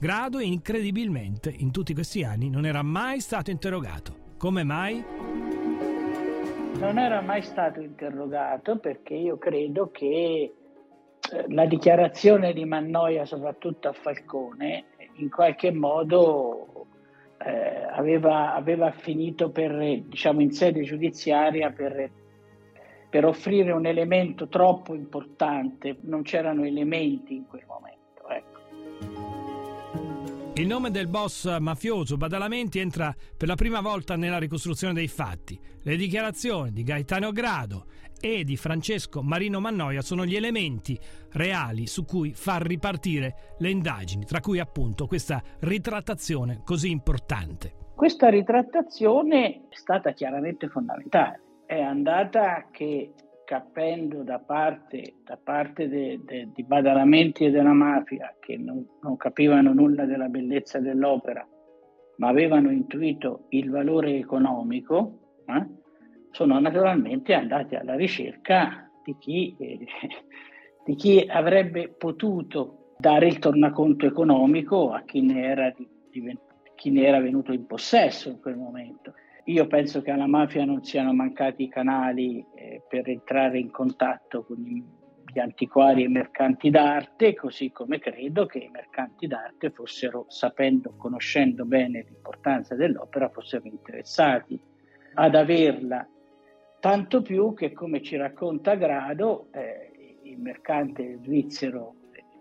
Grado, 0.00 0.40
incredibilmente, 0.40 1.54
in 1.56 1.70
tutti 1.70 1.94
questi 1.94 2.24
anni 2.24 2.50
non 2.50 2.66
era 2.66 2.82
mai 2.82 3.20
stato 3.20 3.52
interrogato. 3.52 4.34
Come 4.38 4.64
mai? 4.64 5.21
Non 6.78 6.98
era 6.98 7.20
mai 7.20 7.42
stato 7.42 7.80
interrogato 7.80 8.78
perché 8.78 9.14
io 9.14 9.38
credo 9.38 9.90
che 9.90 10.54
eh, 11.30 11.44
la 11.48 11.66
dichiarazione 11.66 12.52
di 12.52 12.64
Mannoia, 12.64 13.24
soprattutto 13.24 13.88
a 13.88 13.92
Falcone, 13.92 14.86
in 15.16 15.30
qualche 15.30 15.70
modo 15.70 16.86
eh, 17.38 17.84
aveva, 17.90 18.54
aveva, 18.54 18.90
finito 18.90 19.50
per, 19.50 20.02
diciamo, 20.02 20.40
in 20.40 20.52
sede 20.52 20.82
giudiziaria 20.82 21.70
per, 21.70 22.10
per 23.08 23.24
offrire 23.24 23.72
un 23.72 23.86
elemento 23.86 24.48
troppo 24.48 24.94
importante, 24.94 25.96
non 26.02 26.22
c'erano 26.22 26.64
elementi 26.64 27.36
in 27.36 27.46
quel 27.46 27.64
momento. 27.66 27.91
Il 30.56 30.66
nome 30.66 30.90
del 30.90 31.08
boss 31.08 31.58
mafioso 31.60 32.18
Badalamenti 32.18 32.78
entra 32.78 33.14
per 33.38 33.48
la 33.48 33.54
prima 33.54 33.80
volta 33.80 34.16
nella 34.16 34.36
ricostruzione 34.36 34.92
dei 34.92 35.08
fatti. 35.08 35.58
Le 35.82 35.96
dichiarazioni 35.96 36.72
di 36.72 36.82
Gaetano 36.82 37.32
Grado 37.32 37.86
e 38.20 38.44
di 38.44 38.58
Francesco 38.58 39.22
Marino 39.22 39.60
Mannoia 39.60 40.02
sono 40.02 40.26
gli 40.26 40.36
elementi 40.36 41.00
reali 41.30 41.86
su 41.86 42.04
cui 42.04 42.34
far 42.34 42.60
ripartire 42.66 43.54
le 43.60 43.70
indagini, 43.70 44.26
tra 44.26 44.40
cui 44.40 44.58
appunto 44.58 45.06
questa 45.06 45.42
ritrattazione 45.60 46.60
così 46.62 46.90
importante. 46.90 47.72
Questa 47.96 48.28
ritrattazione 48.28 49.68
è 49.70 49.74
stata 49.74 50.12
chiaramente 50.12 50.68
fondamentale. 50.68 51.40
È 51.64 51.80
andata 51.80 52.66
che 52.70 53.14
capendo 53.44 54.22
da 54.22 54.38
parte, 54.38 55.16
da 55.24 55.38
parte 55.42 55.88
de, 55.88 56.20
de, 56.24 56.50
di 56.52 56.62
badalamenti 56.64 57.44
e 57.44 57.50
della 57.50 57.72
mafia 57.72 58.34
che 58.40 58.56
non, 58.56 58.86
non, 59.02 59.16
capivano 59.16 59.72
nulla 59.72 60.04
della 60.04 60.28
bellezza 60.28 60.78
dell'opera, 60.78 61.46
ma 62.16 62.28
avevano 62.28 62.70
intuito 62.70 63.46
il 63.50 63.70
valore 63.70 64.16
economico, 64.16 65.42
eh, 65.46 65.66
sono 66.30 66.58
naturalmente 66.58 67.34
andati 67.34 67.74
alla 67.74 67.94
ricerca 67.94 68.90
di 69.04 69.16
chi, 69.18 69.56
eh, 69.58 69.78
di 70.84 70.94
chi, 70.94 71.24
avrebbe 71.28 71.88
potuto 71.88 72.94
dare 72.98 73.26
il 73.26 73.38
tornaconto 73.38 74.06
economico 74.06 74.92
a 74.92 75.02
chi 75.02 75.20
ne 75.22 75.44
era, 75.44 75.70
di, 75.70 75.88
di, 76.10 76.38
chi 76.74 76.90
ne 76.90 77.04
era 77.04 77.20
venuto 77.20 77.52
in 77.52 77.66
possesso 77.66 78.28
in 78.28 78.40
quel 78.40 78.56
momento. 78.56 79.14
Io 79.46 79.66
penso 79.66 80.02
che 80.02 80.12
alla 80.12 80.28
mafia 80.28 80.64
non 80.64 80.84
siano 80.84 81.12
mancati 81.12 81.64
i 81.64 81.68
canali 81.68 82.44
eh, 82.54 82.82
per 82.88 83.08
entrare 83.08 83.58
in 83.58 83.72
contatto 83.72 84.44
con 84.44 84.56
gli 84.56 85.38
antiquari 85.38 86.04
e 86.04 86.08
mercanti 86.08 86.70
d'arte, 86.70 87.34
così 87.34 87.72
come 87.72 87.98
credo 87.98 88.46
che 88.46 88.58
i 88.58 88.68
mercanti 88.70 89.26
d'arte 89.26 89.70
fossero, 89.70 90.26
sapendo, 90.28 90.94
conoscendo 90.96 91.64
bene 91.64 92.04
l'importanza 92.06 92.76
dell'opera, 92.76 93.30
fossero 93.30 93.66
interessati 93.66 94.60
ad 95.14 95.34
averla. 95.34 96.06
Tanto 96.78 97.22
più 97.22 97.52
che, 97.54 97.72
come 97.72 98.00
ci 98.00 98.16
racconta 98.16 98.76
Grado, 98.76 99.48
eh, 99.52 100.20
il 100.24 100.38
mercante 100.38 101.18
svizzero 101.22 101.94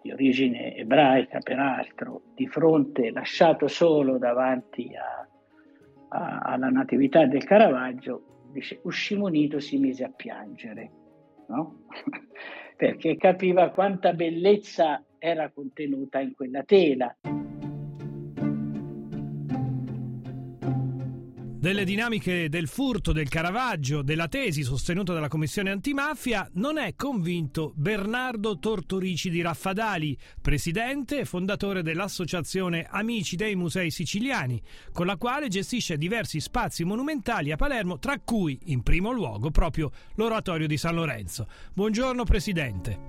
di 0.04 0.12
origine 0.12 0.76
ebraica, 0.76 1.40
peraltro, 1.40 2.22
di 2.36 2.48
fronte, 2.48 3.12
lasciato 3.12 3.68
solo 3.68 4.18
davanti 4.18 4.92
a 4.96 5.28
a, 6.12 6.39
alla 6.39 6.69
Natività 6.69 7.26
del 7.26 7.43
Caravaggio, 7.43 8.50
dice, 8.52 8.80
uscimo 8.84 9.26
unito 9.26 9.60
si 9.60 9.78
mise 9.78 10.04
a 10.04 10.10
piangere, 10.10 10.91
no? 11.47 11.84
perché 12.76 13.15
capiva 13.15 13.69
quanta 13.69 14.13
bellezza 14.13 15.04
era 15.19 15.52
contenuta 15.52 16.19
in 16.19 16.34
quella 16.34 16.63
tela. 16.63 17.15
Delle 21.62 21.84
dinamiche 21.84 22.50
del 22.50 22.67
furto, 22.67 23.12
del 23.12 23.30
Caravaggio, 23.30 24.02
della 24.02 24.28
tesi 24.28 24.63
sostenuta 24.63 25.13
dalla 25.13 25.28
Commissione 25.28 25.69
antimafia, 25.69 26.50
non 26.54 26.80
è 26.80 26.95
convinto 26.95 27.71
Bernardo 27.76 28.58
Tortorici 28.58 29.30
di 29.30 29.43
Raffadali, 29.43 30.17
presidente 30.41 31.19
e 31.19 31.26
fondatore 31.26 31.84
dell'Associazione 31.84 32.88
Amici 32.89 33.36
dei 33.36 33.56
Musei 33.56 33.91
Siciliani, 33.91 34.60
con 34.91 35.06
la 35.06 35.17
quale 35.17 35.50
gestisce 35.50 36.00
diversi 36.00 36.39
spazi 36.39 36.84
monumentali 36.84 37.52
a 37.52 37.58
Palermo, 37.58 38.00
tra 38.00 38.19
cui, 38.19 38.60
in 38.65 38.82
primo 38.82 39.12
luogo, 39.12 39.52
proprio 39.52 39.91
l'Oratorio 40.15 40.65
di 40.65 40.78
San 40.78 40.95
Lorenzo. 40.95 41.45
Buongiorno 41.76 42.24
Presidente. 42.24 43.00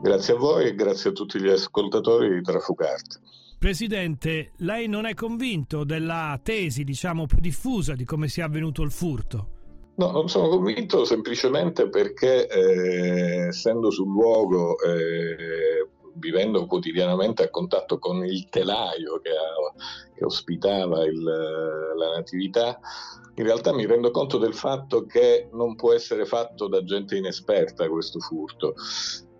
Grazie 0.00 0.34
a 0.34 0.36
voi 0.36 0.68
e 0.68 0.74
grazie 0.76 1.10
a 1.10 1.12
tutti 1.12 1.40
gli 1.40 1.48
ascoltatori 1.48 2.32
di 2.32 2.42
Trafugarte. 2.42 3.18
Presidente, 3.58 4.52
lei 4.58 4.86
non 4.86 5.06
è 5.06 5.14
convinto 5.14 5.84
della 5.84 6.38
tesi, 6.42 6.84
diciamo, 6.84 7.26
più 7.26 7.40
diffusa 7.40 7.94
di 7.94 8.04
come 8.04 8.28
sia 8.28 8.44
avvenuto 8.44 8.82
il 8.82 8.90
furto? 8.90 9.48
No, 9.96 10.10
non 10.10 10.28
sono 10.28 10.48
convinto 10.48 11.06
semplicemente 11.06 11.88
perché 11.88 12.46
eh, 12.46 13.46
essendo 13.46 13.90
sul 13.90 14.08
luogo, 14.08 14.78
eh, 14.80 15.88
vivendo 16.16 16.66
quotidianamente 16.66 17.44
a 17.44 17.50
contatto 17.50 17.98
con 17.98 18.24
il 18.26 18.46
telaio 18.50 19.20
che, 19.20 19.30
ha, 19.30 20.14
che 20.14 20.24
ospitava 20.24 21.04
il, 21.06 21.22
la 21.22 22.10
natività, 22.14 22.78
in 23.36 23.44
realtà 23.44 23.72
mi 23.72 23.86
rendo 23.86 24.10
conto 24.10 24.36
del 24.36 24.54
fatto 24.54 25.06
che 25.06 25.48
non 25.52 25.76
può 25.76 25.94
essere 25.94 26.26
fatto 26.26 26.68
da 26.68 26.84
gente 26.84 27.16
inesperta 27.16 27.88
questo 27.88 28.20
furto 28.20 28.74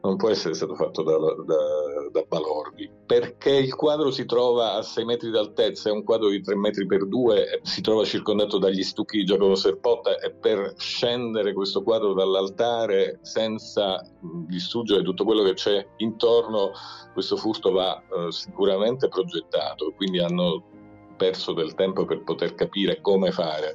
non 0.07 0.17
può 0.17 0.31
essere 0.31 0.55
stato 0.55 0.75
fatto 0.77 1.03
da, 1.03 1.17
da, 1.19 2.11
da, 2.13 2.25
Balordi, 2.29 2.89
perché 3.05 3.51
il 3.51 3.75
quadro 3.75 4.11
si 4.11 4.25
trova 4.25 4.75
a 4.75 4.83
6 4.83 5.05
metri 5.05 5.31
d'altezza, 5.31 5.89
è 5.89 5.93
un 5.93 6.05
quadro 6.05 6.29
di 6.29 6.41
3 6.41 6.55
metri 6.55 6.87
per 6.87 7.07
2, 7.07 7.61
si 7.63 7.81
trova 7.81 8.05
circondato 8.05 8.59
dagli 8.59 8.83
stucchi 8.83 9.19
di 9.19 9.25
Giacomo 9.25 9.57
Serpotta 9.57 10.19
e 10.19 10.31
per 10.33 10.75
scendere 10.77 11.53
questo 11.53 11.83
quadro 11.83 12.15
dall'altare 12.15 13.19
senza 13.23 14.01
distruggere 14.47 15.03
tutto 15.03 15.25
quello 15.25 15.43
che 15.43 15.55
c'è 15.55 15.85
intorno, 15.97 16.71
questo 17.13 17.37
furto 17.37 17.73
va 17.73 18.01
eh, 18.01 18.31
sicuramente 18.31 19.09
progettato, 19.09 19.93
quindi 19.97 20.21
hanno 20.21 20.75
perso 21.17 21.53
del 21.53 21.75
tempo 21.75 22.05
per 22.05 22.23
poter 22.23 22.55
capire 22.55 23.01
come 23.01 23.33
fare. 23.33 23.75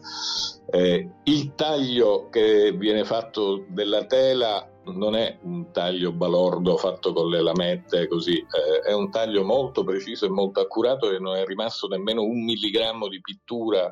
Eh, 0.70 1.10
il 1.24 1.56
taglio 1.56 2.30
che 2.30 2.72
viene 2.72 3.04
fatto 3.04 3.66
della 3.68 4.06
tela 4.06 4.71
non 4.86 5.16
è 5.16 5.38
un 5.44 5.72
taglio 5.72 6.12
balordo 6.12 6.76
fatto 6.78 7.14
con 7.14 7.30
le 7.30 7.42
lamette 7.42 8.08
così, 8.08 8.38
eh, 8.38 8.88
è 8.88 8.94
un 8.94 9.12
taglio 9.12 9.44
molto 9.44 9.84
preciso 9.84 10.26
e 10.26 10.30
molto 10.30 10.60
accurato 10.60 11.12
e 11.12 11.20
non 11.20 11.36
è 11.36 11.46
rimasto 11.46 11.88
nemmeno 11.88 12.24
un 12.24 12.44
milligrammo 12.44 13.08
di 13.08 13.22
pittura 13.22 13.92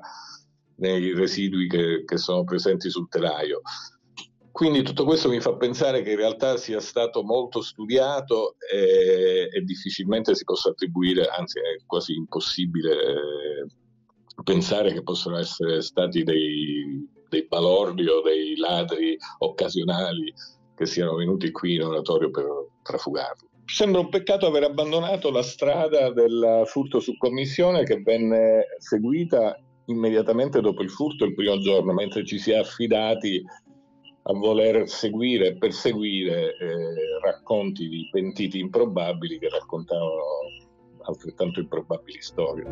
nei 0.77 1.13
residui 1.13 1.67
che, 1.67 2.03
che 2.05 2.17
sono 2.17 2.43
presenti 2.43 2.89
sul 2.89 3.07
telaio. 3.09 3.61
Quindi 4.51 4.81
tutto 4.81 5.05
questo 5.05 5.29
mi 5.29 5.39
fa 5.39 5.55
pensare 5.55 6.01
che 6.01 6.11
in 6.11 6.17
realtà 6.17 6.57
sia 6.57 6.81
stato 6.81 7.23
molto 7.23 7.61
studiato 7.61 8.55
e, 8.59 9.47
e 9.51 9.61
difficilmente 9.61 10.35
si 10.35 10.43
possa 10.43 10.69
attribuire, 10.69 11.27
anzi 11.27 11.59
è 11.59 11.83
quasi 11.85 12.13
impossibile 12.15 12.91
eh, 12.91 13.65
pensare 14.43 14.91
che 14.91 15.03
possano 15.03 15.37
essere 15.37 15.81
stati 15.81 16.23
dei, 16.23 17.07
dei 17.29 17.47
balordi 17.47 18.07
o 18.07 18.21
dei 18.21 18.57
ladri 18.57 19.15
occasionali 19.37 20.33
che 20.79 20.85
siano 20.85 21.15
venuti 21.15 21.51
qui 21.51 21.75
in 21.75 21.83
oratorio 21.83 22.31
per 22.31 22.45
trafugarlo. 22.83 23.49
Sembra 23.65 23.99
un 23.99 24.07
peccato 24.07 24.47
aver 24.47 24.63
abbandonato 24.63 25.29
la 25.29 25.43
strada 25.43 26.09
del 26.13 26.63
furto 26.67 27.01
su 27.01 27.17
commissione 27.17 27.83
che 27.83 28.01
venne 28.01 28.63
seguita 28.77 29.61
immediatamente 29.87 30.61
dopo 30.61 30.81
il 30.81 30.89
furto 30.89 31.25
il 31.25 31.33
primo 31.33 31.59
giorno, 31.59 31.91
mentre 31.91 32.23
ci 32.25 32.39
si 32.39 32.51
è 32.51 32.59
affidati 32.59 33.43
a 34.21 34.33
voler 34.33 34.87
seguire 34.87 35.47
e 35.47 35.57
perseguire 35.57 36.55
eh, 36.55 37.19
racconti 37.25 37.89
di 37.89 38.07
pentiti 38.09 38.59
improbabili 38.59 39.37
che 39.37 39.49
raccontavano 39.49 40.23
altrettanto 41.01 41.59
improbabili 41.59 42.21
storie. 42.21 42.67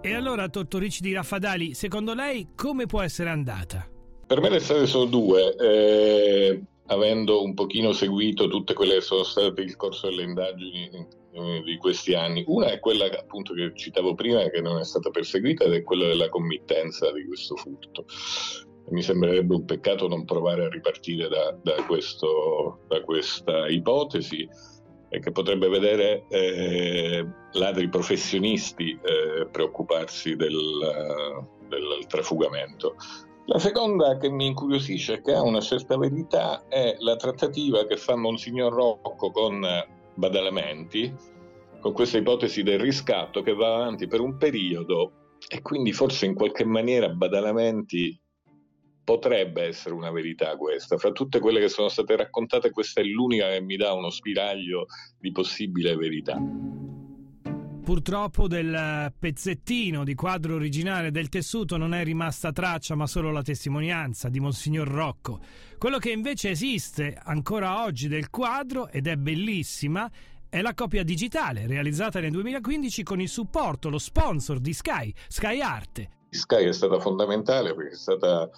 E 0.00 0.14
allora, 0.14 0.48
Tortorici 0.48 1.02
di 1.02 1.12
Raffadali, 1.12 1.74
secondo 1.74 2.14
lei 2.14 2.50
come 2.54 2.86
può 2.86 3.02
essere 3.02 3.30
andata? 3.30 3.90
Per 4.26 4.40
me 4.40 4.50
le 4.50 4.58
strade 4.58 4.86
sono 4.86 5.04
due, 5.04 5.54
eh, 5.54 6.60
avendo 6.86 7.42
un 7.42 7.54
pochino 7.54 7.92
seguito 7.92 8.48
tutte 8.48 8.74
quelle 8.74 8.94
che 8.94 9.00
sono 9.00 9.22
state 9.22 9.60
il 9.60 9.76
corso 9.76 10.08
delle 10.08 10.24
indagini 10.24 10.90
eh, 11.32 11.62
di 11.64 11.76
questi 11.76 12.14
anni. 12.14 12.42
Una 12.48 12.72
è 12.72 12.80
quella 12.80 13.06
appunto 13.06 13.54
che 13.54 13.72
citavo 13.76 14.16
prima 14.16 14.48
che 14.48 14.60
non 14.60 14.78
è 14.78 14.84
stata 14.84 15.10
perseguita 15.10 15.64
ed 15.64 15.74
è 15.74 15.82
quella 15.82 16.08
della 16.08 16.28
committenza 16.28 17.12
di 17.12 17.24
questo 17.24 17.54
furto. 17.54 18.06
Mi 18.88 19.02
sembrerebbe 19.02 19.54
un 19.54 19.64
peccato 19.64 20.08
non 20.08 20.24
provare 20.24 20.64
a 20.64 20.68
ripartire 20.70 21.28
da, 21.28 21.56
da, 21.62 21.84
questo, 21.84 22.80
da 22.88 23.02
questa 23.02 23.68
ipotesi 23.68 24.48
che 25.08 25.30
potrebbe 25.30 25.68
vedere 25.68 26.24
eh, 26.28 27.24
ladri 27.52 27.88
professionisti 27.88 28.90
eh, 28.90 29.46
preoccuparsi 29.46 30.34
del, 30.34 30.56
del 31.68 32.06
trafugamento. 32.08 32.96
La 33.48 33.60
seconda 33.60 34.16
che 34.16 34.28
mi 34.28 34.46
incuriosisce 34.46 35.22
che 35.22 35.32
ha 35.32 35.40
una 35.40 35.60
certa 35.60 35.96
verità 35.96 36.66
è 36.66 36.96
la 36.98 37.14
trattativa 37.14 37.86
che 37.86 37.96
fa 37.96 38.16
Monsignor 38.16 38.72
Rocco 38.72 39.30
con 39.30 39.64
Badalamenti, 40.14 41.14
con 41.78 41.92
questa 41.92 42.18
ipotesi 42.18 42.64
del 42.64 42.80
riscatto 42.80 43.42
che 43.42 43.54
va 43.54 43.76
avanti 43.76 44.08
per 44.08 44.20
un 44.20 44.36
periodo 44.36 45.36
e 45.48 45.62
quindi 45.62 45.92
forse 45.92 46.26
in 46.26 46.34
qualche 46.34 46.64
maniera 46.64 47.08
Badalamenti 47.08 48.20
potrebbe 49.04 49.62
essere 49.62 49.94
una 49.94 50.10
verità 50.10 50.56
questa. 50.56 50.96
Fra 50.98 51.12
tutte 51.12 51.38
quelle 51.38 51.60
che 51.60 51.68
sono 51.68 51.86
state 51.86 52.16
raccontate 52.16 52.72
questa 52.72 53.00
è 53.00 53.04
l'unica 53.04 53.48
che 53.50 53.60
mi 53.60 53.76
dà 53.76 53.92
uno 53.92 54.10
spiraglio 54.10 54.86
di 55.20 55.30
possibile 55.30 55.94
verità. 55.94 56.36
Purtroppo 57.86 58.48
del 58.48 59.12
pezzettino 59.16 60.02
di 60.02 60.16
quadro 60.16 60.56
originale 60.56 61.12
del 61.12 61.28
tessuto 61.28 61.76
non 61.76 61.94
è 61.94 62.02
rimasta 62.02 62.50
traccia 62.50 62.96
ma 62.96 63.06
solo 63.06 63.30
la 63.30 63.42
testimonianza 63.42 64.28
di 64.28 64.40
Monsignor 64.40 64.88
Rocco. 64.88 65.38
Quello 65.78 65.98
che 65.98 66.10
invece 66.10 66.50
esiste 66.50 67.16
ancora 67.22 67.84
oggi 67.84 68.08
del 68.08 68.28
quadro 68.28 68.88
ed 68.88 69.06
è 69.06 69.14
bellissima 69.14 70.10
è 70.48 70.62
la 70.62 70.74
copia 70.74 71.04
digitale 71.04 71.68
realizzata 71.68 72.18
nel 72.18 72.32
2015 72.32 73.04
con 73.04 73.20
il 73.20 73.28
supporto, 73.28 73.88
lo 73.88 73.98
sponsor 73.98 74.58
di 74.58 74.72
Sky, 74.72 75.14
Sky 75.28 75.60
Arte. 75.60 76.08
Sky 76.30 76.66
è 76.66 76.72
stata 76.72 76.98
fondamentale 76.98 77.72
perché 77.72 77.92
è 77.92 77.96
stata 77.96 78.50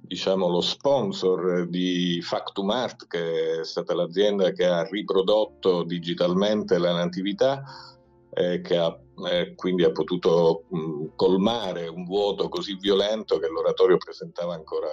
diciamo, 0.00 0.48
lo 0.48 0.60
sponsor 0.60 1.68
di 1.68 2.20
Factum 2.20 2.70
Art, 2.70 3.06
che 3.06 3.60
è 3.60 3.64
stata 3.64 3.94
l'azienda 3.94 4.50
che 4.50 4.66
ha 4.66 4.82
riprodotto 4.82 5.84
digitalmente 5.84 6.78
la 6.78 6.92
natività 6.92 7.62
e 8.34 8.62
che 8.62 8.76
ha, 8.76 8.98
eh, 9.30 9.54
quindi 9.54 9.84
ha 9.84 9.92
potuto 9.92 10.64
mh, 10.68 11.14
colmare 11.16 11.86
un 11.86 12.04
vuoto 12.04 12.48
così 12.48 12.76
violento 12.76 13.38
che 13.38 13.48
l'oratorio 13.48 13.98
presentava 13.98 14.54
ancora 14.54 14.88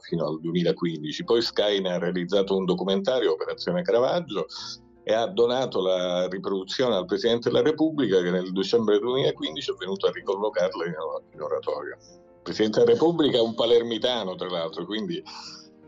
fino 0.00 0.26
al 0.26 0.40
2015. 0.40 1.24
Poi 1.24 1.42
Sky 1.42 1.80
ne 1.80 1.92
ha 1.92 1.98
realizzato 1.98 2.56
un 2.56 2.64
documentario, 2.64 3.32
Operazione 3.32 3.82
Caravaggio, 3.82 4.46
e 5.02 5.12
ha 5.12 5.26
donato 5.26 5.80
la 5.80 6.28
riproduzione 6.28 6.94
al 6.94 7.06
Presidente 7.06 7.48
della 7.48 7.62
Repubblica 7.62 8.20
che 8.22 8.30
nel 8.30 8.52
dicembre 8.52 8.98
2015 8.98 9.70
è 9.70 9.74
venuto 9.78 10.06
a 10.06 10.12
ricollocarla 10.12 10.84
in 11.32 11.40
oratorio. 11.40 11.96
Il 12.00 12.42
Presidente 12.42 12.80
della 12.80 12.92
Repubblica 12.92 13.38
è 13.38 13.40
un 13.40 13.54
palermitano, 13.54 14.34
tra 14.36 14.48
l'altro, 14.48 14.84
quindi 14.84 15.22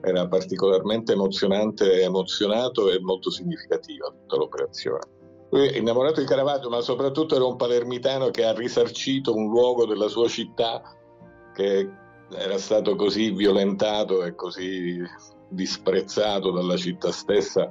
era 0.01 0.27
particolarmente 0.29 1.13
emozionante, 1.13 2.03
emozionato 2.03 2.91
e 2.91 3.01
molto 3.01 3.31
significativa 3.31 4.09
tutta 4.09 4.37
l'operazione. 4.37 5.18
Innamorato 5.51 6.21
di 6.21 6.27
Caravaggio, 6.27 6.69
ma 6.69 6.81
soprattutto 6.81 7.35
era 7.35 7.47
un 7.47 7.57
palermitano 7.57 8.31
che 8.31 8.45
ha 8.45 8.53
risarcito 8.53 9.35
un 9.35 9.49
luogo 9.49 9.87
della 9.87 10.09
sua 10.09 10.29
città 10.29 10.83
che 11.55 11.89
era 12.31 12.59
stato 12.59 12.95
così 12.97 13.31
violentato 13.31 14.23
e 14.25 14.35
così 14.35 15.01
disprezzato 15.49 16.51
dalla 16.51 16.77
città 16.77 17.11
stessa 17.11 17.71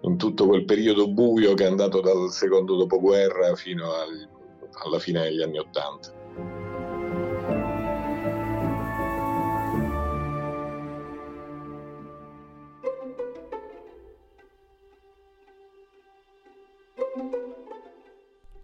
in 0.00 0.16
tutto 0.16 0.46
quel 0.46 0.64
periodo 0.64 1.08
buio 1.08 1.54
che 1.54 1.64
è 1.64 1.68
andato 1.68 2.00
dal 2.00 2.30
secondo 2.30 2.76
dopoguerra 2.76 3.54
fino 3.54 3.92
al, 3.92 4.28
alla 4.84 4.98
fine 4.98 5.22
degli 5.22 5.40
anni 5.40 5.58
Ottanta. 5.58 6.63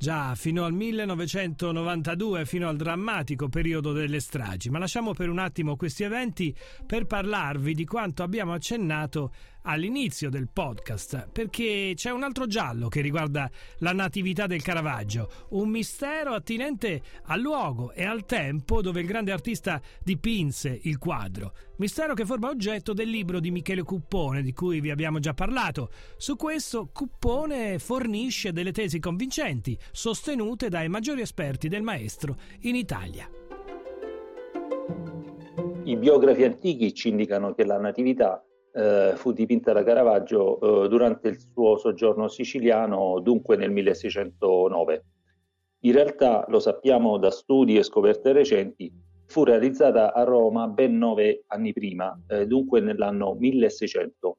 Già, 0.01 0.35
fino 0.35 0.65
al 0.65 0.73
1992, 0.73 2.47
fino 2.47 2.71
al 2.71 2.77
drammatico 2.79 3.51
periodo 3.51 3.93
delle 3.93 4.19
stragi. 4.21 4.71
Ma 4.71 4.79
lasciamo 4.79 5.13
per 5.13 5.29
un 5.29 5.39
attimo 5.39 5.77
questi 5.77 6.05
eventi 6.05 6.57
per 6.87 7.05
parlarvi 7.05 7.75
di 7.75 7.85
quanto 7.85 8.23
abbiamo 8.23 8.55
accennato 8.55 9.31
all'inizio 9.63 10.31
del 10.31 10.49
podcast, 10.53 11.29
perché 11.31 11.93
c'è 11.95 12.11
un 12.11 12.23
altro 12.23 12.47
giallo 12.47 12.89
che 12.89 13.01
riguarda 13.01 13.51
la 13.79 13.93
natività 13.93 14.47
del 14.47 14.63
Caravaggio, 14.63 15.31
un 15.51 15.69
mistero 15.69 16.33
attinente 16.33 17.03
al 17.25 17.41
luogo 17.41 17.93
e 17.93 18.05
al 18.05 18.25
tempo 18.27 18.81
dove 18.83 19.01
il 19.01 19.07
grande 19.07 19.33
artista 19.33 19.81
dipinse 20.03 20.79
il 20.83 20.99
quadro. 20.99 21.53
Mistero 21.77 22.15
che 22.15 22.27
forma 22.27 22.49
oggetto 22.49 22.93
del 22.93 23.09
libro 23.09 23.41
di 23.41 23.51
Michele 23.51 23.83
Cuppone, 23.83 24.43
di 24.43 24.53
cui 24.53 24.81
vi 24.81 24.91
abbiamo 24.91 25.19
già 25.19 25.35
parlato. 25.35 25.91
Su 26.17 26.37
questo 26.37 26.91
Cuppone 26.93 27.79
fornisce 27.79 28.53
delle 28.53 28.73
tesi 28.73 28.99
convincenti, 28.99 29.79
sostenute 29.93 30.69
dai 30.69 30.89
maggiori 30.89 31.23
esperti 31.23 31.69
del 31.69 31.83
maestro 31.83 32.37
in 32.61 32.75
Italia. 32.75 33.29
I 35.85 35.97
biografi 35.97 36.45
antichi 36.45 36.93
ci 36.95 37.09
indicano 37.09 37.55
che 37.55 37.65
la 37.65 37.79
natività 37.79 38.45
eh, 38.73 39.13
fu 39.17 39.33
dipinta 39.33 39.73
da 39.73 39.83
Caravaggio 39.83 40.85
eh, 40.85 40.89
durante 40.89 41.29
il 41.29 41.39
suo 41.39 41.77
soggiorno 41.77 42.29
siciliano, 42.29 43.21
dunque 43.21 43.57
nel 43.57 43.71
1609. 43.71 45.05
In 45.81 45.93
realtà, 45.93 46.45
lo 46.49 46.59
sappiamo 46.59 47.17
da 47.19 47.31
studi 47.31 47.77
e 47.77 47.83
scoperte 47.83 48.33
recenti, 48.33 48.93
fu 49.27 49.45
realizzata 49.45 50.13
a 50.13 50.25
Roma 50.25 50.67
ben 50.69 50.99
nove 50.99 51.45
anni 51.47 51.73
prima, 51.73 52.19
eh, 52.29 52.47
dunque 52.47 52.81
nell'anno 52.81 53.35
1600. 53.35 54.37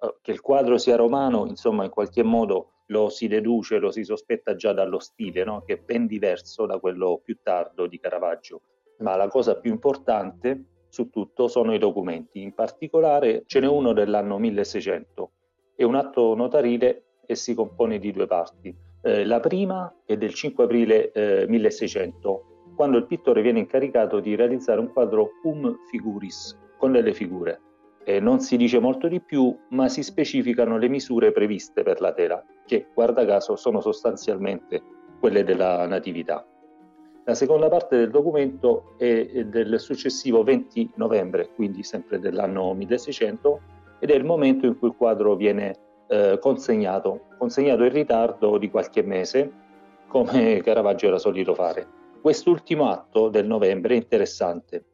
Eh, 0.00 0.16
che 0.22 0.32
il 0.32 0.40
quadro 0.40 0.78
sia 0.78 0.96
romano, 0.96 1.46
insomma, 1.46 1.84
in 1.84 1.90
qualche 1.90 2.22
modo 2.22 2.70
lo 2.88 3.08
si 3.08 3.28
deduce, 3.28 3.78
lo 3.78 3.90
si 3.90 4.04
sospetta 4.04 4.54
già 4.54 4.72
dallo 4.72 4.98
stile, 4.98 5.44
no? 5.44 5.62
che 5.62 5.74
è 5.74 5.78
ben 5.78 6.06
diverso 6.06 6.66
da 6.66 6.78
quello 6.78 7.20
più 7.22 7.38
tardo 7.42 7.86
di 7.86 7.98
Caravaggio. 7.98 8.60
Ma 8.98 9.16
la 9.16 9.28
cosa 9.28 9.58
più 9.58 9.72
importante 9.72 10.73
su 10.94 11.10
tutto 11.10 11.48
sono 11.48 11.74
i 11.74 11.78
documenti. 11.78 12.40
In 12.40 12.54
particolare 12.54 13.42
ce 13.46 13.58
n'è 13.58 13.66
uno 13.66 13.92
dell'anno 13.92 14.38
1600. 14.38 15.30
È 15.74 15.82
un 15.82 15.96
atto 15.96 16.36
notarile 16.36 17.06
e 17.26 17.34
si 17.34 17.52
compone 17.52 17.98
di 17.98 18.12
due 18.12 18.28
parti. 18.28 18.72
Eh, 19.02 19.24
la 19.24 19.40
prima 19.40 19.92
è 20.06 20.16
del 20.16 20.32
5 20.32 20.62
aprile 20.62 21.10
eh, 21.10 21.46
1600, 21.48 22.44
quando 22.76 22.96
il 22.96 23.06
pittore 23.06 23.42
viene 23.42 23.58
incaricato 23.58 24.20
di 24.20 24.36
realizzare 24.36 24.78
un 24.78 24.92
quadro 24.92 25.30
cum 25.42 25.80
figuris, 25.90 26.56
con 26.78 26.92
delle 26.92 27.12
figure. 27.12 27.60
Eh, 28.04 28.20
non 28.20 28.38
si 28.38 28.56
dice 28.56 28.78
molto 28.78 29.08
di 29.08 29.20
più, 29.20 29.52
ma 29.70 29.88
si 29.88 30.04
specificano 30.04 30.78
le 30.78 30.88
misure 30.88 31.32
previste 31.32 31.82
per 31.82 32.00
la 32.00 32.12
tela, 32.12 32.40
che 32.64 32.86
guarda 32.94 33.26
caso 33.26 33.56
sono 33.56 33.80
sostanzialmente 33.80 34.80
quelle 35.18 35.42
della 35.42 35.88
Natività. 35.88 36.46
La 37.26 37.34
seconda 37.34 37.70
parte 37.70 37.96
del 37.96 38.10
documento 38.10 38.92
è 38.98 39.44
del 39.46 39.80
successivo 39.80 40.42
20 40.42 40.90
novembre, 40.96 41.48
quindi 41.54 41.82
sempre 41.82 42.18
dell'anno 42.18 42.74
1600, 42.74 43.60
ed 43.98 44.10
è 44.10 44.14
il 44.14 44.24
momento 44.24 44.66
in 44.66 44.78
cui 44.78 44.88
il 44.88 44.94
quadro 44.94 45.34
viene 45.34 45.74
eh, 46.08 46.38
consegnato, 46.38 47.28
consegnato 47.38 47.82
in 47.84 47.92
ritardo 47.92 48.58
di 48.58 48.68
qualche 48.68 49.02
mese, 49.02 49.50
come 50.06 50.60
Caravaggio 50.62 51.06
era 51.06 51.16
solito 51.16 51.54
fare. 51.54 51.86
Quest'ultimo 52.20 52.90
atto 52.90 53.30
del 53.30 53.46
novembre 53.46 53.94
è 53.94 53.96
interessante. 53.96 54.84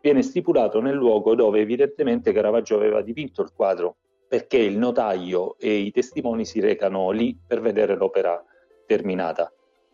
Viene 0.00 0.22
stipulato 0.22 0.80
nel 0.80 0.96
luogo 0.96 1.36
dove 1.36 1.60
evidentemente 1.60 2.32
Caravaggio 2.32 2.74
aveva 2.74 3.00
dipinto 3.00 3.42
il 3.42 3.52
quadro, 3.54 3.98
perché 4.26 4.58
il 4.58 4.76
notaio 4.76 5.56
e 5.56 5.72
i 5.74 5.92
testimoni 5.92 6.44
si 6.44 6.58
recano 6.58 7.12
lì 7.12 7.38
per 7.46 7.60
vedere 7.60 7.94
l'opera 7.94 8.42
terminata. 8.86 9.52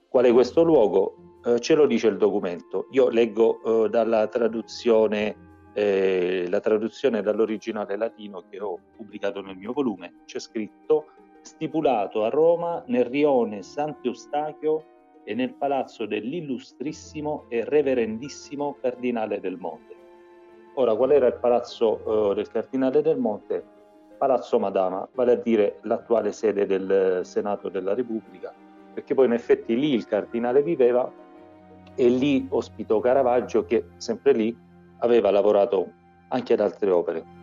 Qual 0.09 0.25
è 0.25 0.33
questo 0.33 0.63
luogo? 0.63 1.32
Eh, 1.45 1.59
ce 1.59 1.75
lo 1.75 1.87
dice 1.87 2.07
il 2.07 2.19
documento. 2.19 2.87
Io 2.93 3.09
leggo 3.09 3.85
eh, 3.85 3.89
dalla 3.89 4.29
traduzione, 4.29 5.71
eh, 5.73 6.47
la 6.49 6.61
traduzione 6.61 7.21
dall'originale 7.21 7.97
latino 7.97 8.45
che 8.49 8.61
ho 8.61 8.79
pubblicato 8.97 9.41
nel 9.41 9.57
mio 9.57 9.73
volume. 9.73 10.23
C'è 10.25 10.39
scritto 10.39 11.07
stipulato 11.41 12.25
a 12.25 12.29
Roma 12.29 12.85
nel 12.87 13.07
rione 13.07 13.63
Sant'Eustachio 13.63 14.85
e 15.25 15.35
nel 15.35 15.55
palazzo 15.55 16.07
dell'illustrissimo 16.07 17.47
e 17.49 17.65
reverendissimo 17.65 18.77
Cardinale 18.81 19.41
del 19.41 19.57
Monte. 19.57 19.97
Ora, 20.75 20.95
qual 20.95 21.11
era 21.11 21.27
il 21.27 21.39
palazzo 21.41 22.31
eh, 22.31 22.35
del 22.37 22.49
Cardinale 22.49 23.03
del 23.03 23.19
Monte? 23.19 23.65
Palazzo 24.17 24.61
Madama, 24.61 25.09
vale 25.15 25.33
a 25.33 25.37
dire 25.37 25.81
l'attuale 25.83 26.31
sede 26.31 26.67
del 26.67 27.23
Senato 27.25 27.69
della 27.69 27.95
Repubblica, 27.95 28.55
perché 28.95 29.15
poi 29.15 29.27
in 29.27 29.33
effetti 29.33 29.77
lì 29.77 29.93
il 29.93 30.07
Cardinale 30.07 30.63
viveva 30.63 31.13
e 31.95 32.09
lì 32.09 32.47
ospitò 32.49 33.01
Caravaggio 33.01 33.65
che 33.65 33.87
sempre 33.97 34.33
lì 34.33 34.57
aveva 34.99 35.31
lavorato 35.31 35.91
anche 36.29 36.53
ad 36.53 36.61
altre 36.61 36.91
opere. 36.91 37.41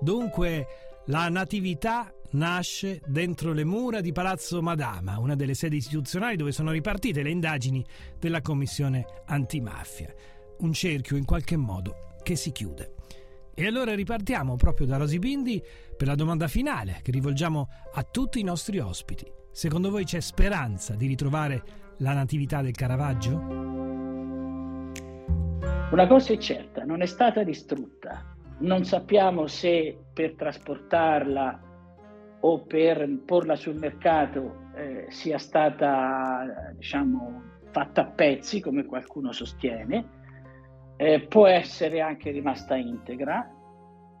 Dunque, 0.00 0.66
la 1.06 1.28
Natività 1.28 2.12
nasce 2.32 3.00
dentro 3.06 3.52
le 3.52 3.64
mura 3.64 4.00
di 4.00 4.10
Palazzo 4.10 4.60
Madama, 4.60 5.18
una 5.18 5.36
delle 5.36 5.54
sedi 5.54 5.76
istituzionali 5.76 6.36
dove 6.36 6.50
sono 6.50 6.72
ripartite 6.72 7.22
le 7.22 7.30
indagini 7.30 7.84
della 8.18 8.40
Commissione 8.40 9.06
antimafia. 9.26 10.12
Un 10.58 10.72
cerchio 10.72 11.16
in 11.16 11.24
qualche 11.24 11.56
modo 11.56 12.16
che 12.22 12.34
si 12.34 12.50
chiude. 12.50 12.94
E 13.54 13.66
allora 13.66 13.94
ripartiamo 13.94 14.56
proprio 14.56 14.86
da 14.86 14.96
Rosy 14.96 15.18
Bindi 15.18 15.62
per 15.94 16.06
la 16.06 16.14
domanda 16.14 16.48
finale 16.48 17.00
che 17.02 17.10
rivolgiamo 17.10 17.68
a 17.92 18.02
tutti 18.02 18.40
i 18.40 18.44
nostri 18.44 18.78
ospiti. 18.78 19.30
Secondo 19.50 19.90
voi 19.90 20.04
c'è 20.04 20.20
speranza 20.20 20.94
di 20.94 21.06
ritrovare 21.06 21.62
la 21.98 22.14
natività 22.14 22.62
del 22.62 22.72
Caravaggio? 22.72 23.36
Una 25.90 26.06
cosa 26.06 26.32
è 26.32 26.38
certa, 26.38 26.84
non 26.84 27.02
è 27.02 27.06
stata 27.06 27.42
distrutta. 27.42 28.34
Non 28.60 28.84
sappiamo 28.84 29.46
se 29.46 29.98
per 30.14 30.34
trasportarla 30.34 31.60
o 32.40 32.62
per 32.62 33.18
porla 33.26 33.54
sul 33.54 33.76
mercato 33.76 34.70
eh, 34.74 35.08
sia 35.10 35.36
stata 35.36 36.72
diciamo, 36.74 37.42
fatta 37.70 38.00
a 38.00 38.06
pezzi, 38.06 38.60
come 38.60 38.86
qualcuno 38.86 39.30
sostiene, 39.32 40.20
eh, 40.96 41.20
può 41.26 41.46
essere 41.46 42.00
anche 42.00 42.30
rimasta 42.30 42.76
integra, 42.76 43.48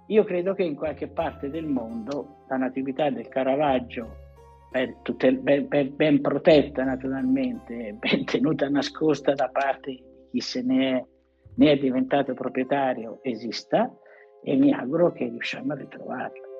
io 0.06 0.24
credo 0.24 0.54
che 0.54 0.62
in 0.62 0.74
qualche 0.74 1.08
parte 1.08 1.48
del 1.48 1.66
mondo 1.66 2.44
la 2.48 2.56
natività 2.56 3.08
del 3.10 3.28
Caravaggio, 3.28 4.16
ben, 4.70 4.96
tutel- 5.02 5.38
ben, 5.38 5.68
ben, 5.68 5.94
ben 5.94 6.20
protetta 6.20 6.84
naturalmente, 6.84 7.96
ben 7.98 8.24
tenuta 8.24 8.68
nascosta 8.68 9.32
da 9.32 9.48
parte 9.48 9.90
di 9.90 10.04
chi 10.30 10.40
se 10.40 10.62
ne 10.62 10.96
è, 10.96 11.04
ne 11.54 11.70
è 11.70 11.78
diventato 11.78 12.34
proprietario, 12.34 13.20
esista 13.22 13.90
e 14.42 14.56
mi 14.56 14.72
auguro 14.72 15.12
che 15.12 15.28
riusciamo 15.28 15.72
a 15.72 15.76
ritrovarla. 15.76 16.50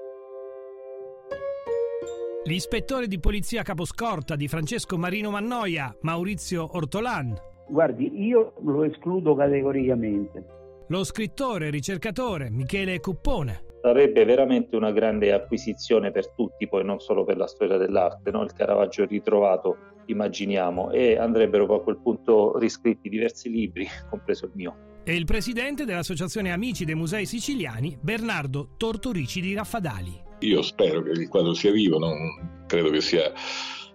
L'ispettore 2.44 3.06
di 3.06 3.20
polizia 3.20 3.62
caposcorta 3.62 4.34
di 4.34 4.48
Francesco 4.48 4.98
Marino 4.98 5.30
Mannoia, 5.30 5.94
Maurizio 6.00 6.76
Ortolan. 6.76 7.51
Guardi, 7.72 8.22
io 8.26 8.52
lo 8.64 8.84
escludo 8.84 9.34
categoricamente. 9.34 10.44
Lo 10.88 11.04
scrittore 11.04 11.68
e 11.68 11.70
ricercatore 11.70 12.50
Michele 12.50 13.00
Cuppone. 13.00 13.64
Sarebbe 13.80 14.26
veramente 14.26 14.76
una 14.76 14.92
grande 14.92 15.32
acquisizione 15.32 16.10
per 16.10 16.34
tutti, 16.34 16.68
poi 16.68 16.84
non 16.84 17.00
solo 17.00 17.24
per 17.24 17.38
la 17.38 17.46
storia 17.46 17.78
dell'arte, 17.78 18.30
no? 18.30 18.42
il 18.42 18.52
Caravaggio 18.52 19.06
ritrovato, 19.06 19.78
immaginiamo, 20.04 20.90
e 20.90 21.16
andrebbero 21.16 21.64
poi 21.64 21.78
a 21.78 21.80
quel 21.80 21.98
punto 22.02 22.58
riscritti 22.58 23.08
diversi 23.08 23.48
libri, 23.48 23.86
compreso 24.10 24.44
il 24.44 24.52
mio. 24.54 24.76
E 25.02 25.16
il 25.16 25.24
presidente 25.24 25.86
dell'Associazione 25.86 26.52
Amici 26.52 26.84
dei 26.84 26.94
Musei 26.94 27.24
Siciliani, 27.24 27.96
Bernardo 27.98 28.74
Tortorici 28.76 29.40
di 29.40 29.54
Raffadali. 29.54 30.12
Io 30.40 30.60
spero 30.60 31.00
che 31.00 31.12
il 31.12 31.28
quadro 31.28 31.54
sia 31.54 31.72
vivo, 31.72 31.98
non 31.98 32.64
credo 32.66 32.90
che 32.90 33.00
sia 33.00 33.32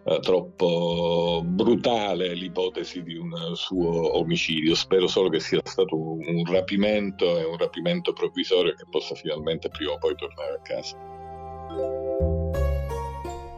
uh, 0.08 0.20
troppo 0.20 1.42
brutale 1.46 2.34
l'ipotesi 2.34 3.04
di 3.04 3.16
un 3.16 3.56
suo 3.56 4.18
omicidio, 4.18 4.74
spero 4.76 5.08
solo 5.08 5.30
che 5.30 5.40
sia 5.40 5.62
stato 5.64 5.96
un 5.96 6.44
rapimento 6.46 7.38
e 7.38 7.44
un 7.44 7.58
rapimento 7.58 8.14
provvisorio 8.14 8.74
che 8.74 8.86
possa 8.90 9.16
finalmente 9.16 9.70
prima 9.70 9.92
o 9.92 9.98
poi 9.98 10.16
tornare 10.16 10.54
a 10.54 10.62
casa. 10.62 10.98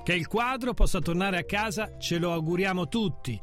Che 0.03 0.13
il 0.13 0.27
quadro 0.27 0.73
possa 0.73 0.99
tornare 0.99 1.38
a 1.38 1.43
casa 1.43 1.97
ce 1.99 2.17
lo 2.17 2.31
auguriamo 2.31 2.88
tutti. 2.88 3.39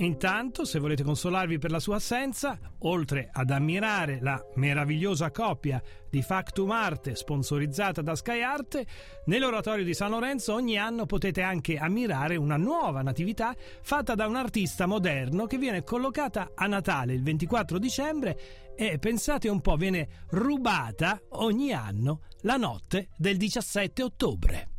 Intanto, 0.00 0.64
se 0.64 0.78
volete 0.78 1.02
consolarvi 1.02 1.58
per 1.58 1.72
la 1.72 1.80
sua 1.80 1.96
assenza, 1.96 2.56
oltre 2.80 3.28
ad 3.32 3.50
ammirare 3.50 4.20
la 4.20 4.40
meravigliosa 4.54 5.32
coppia 5.32 5.82
di 6.08 6.22
Factum 6.22 6.70
Arte 6.70 7.16
sponsorizzata 7.16 8.00
da 8.00 8.14
Sky 8.14 8.40
Arte, 8.40 8.86
nell'oratorio 9.24 9.84
di 9.84 9.94
San 9.94 10.10
Lorenzo 10.10 10.54
ogni 10.54 10.78
anno 10.78 11.04
potete 11.06 11.42
anche 11.42 11.78
ammirare 11.78 12.36
una 12.36 12.56
nuova 12.56 13.02
natività 13.02 13.54
fatta 13.82 14.14
da 14.14 14.28
un 14.28 14.36
artista 14.36 14.86
moderno 14.86 15.46
che 15.46 15.58
viene 15.58 15.82
collocata 15.82 16.52
a 16.54 16.66
Natale 16.66 17.14
il 17.14 17.24
24 17.24 17.78
dicembre 17.78 18.74
e 18.76 19.00
pensate 19.00 19.48
un 19.48 19.60
po' 19.60 19.74
viene 19.74 20.26
rubata 20.30 21.20
ogni 21.30 21.72
anno 21.72 22.20
la 22.42 22.56
notte 22.56 23.08
del 23.16 23.36
17 23.36 24.04
ottobre. 24.04 24.77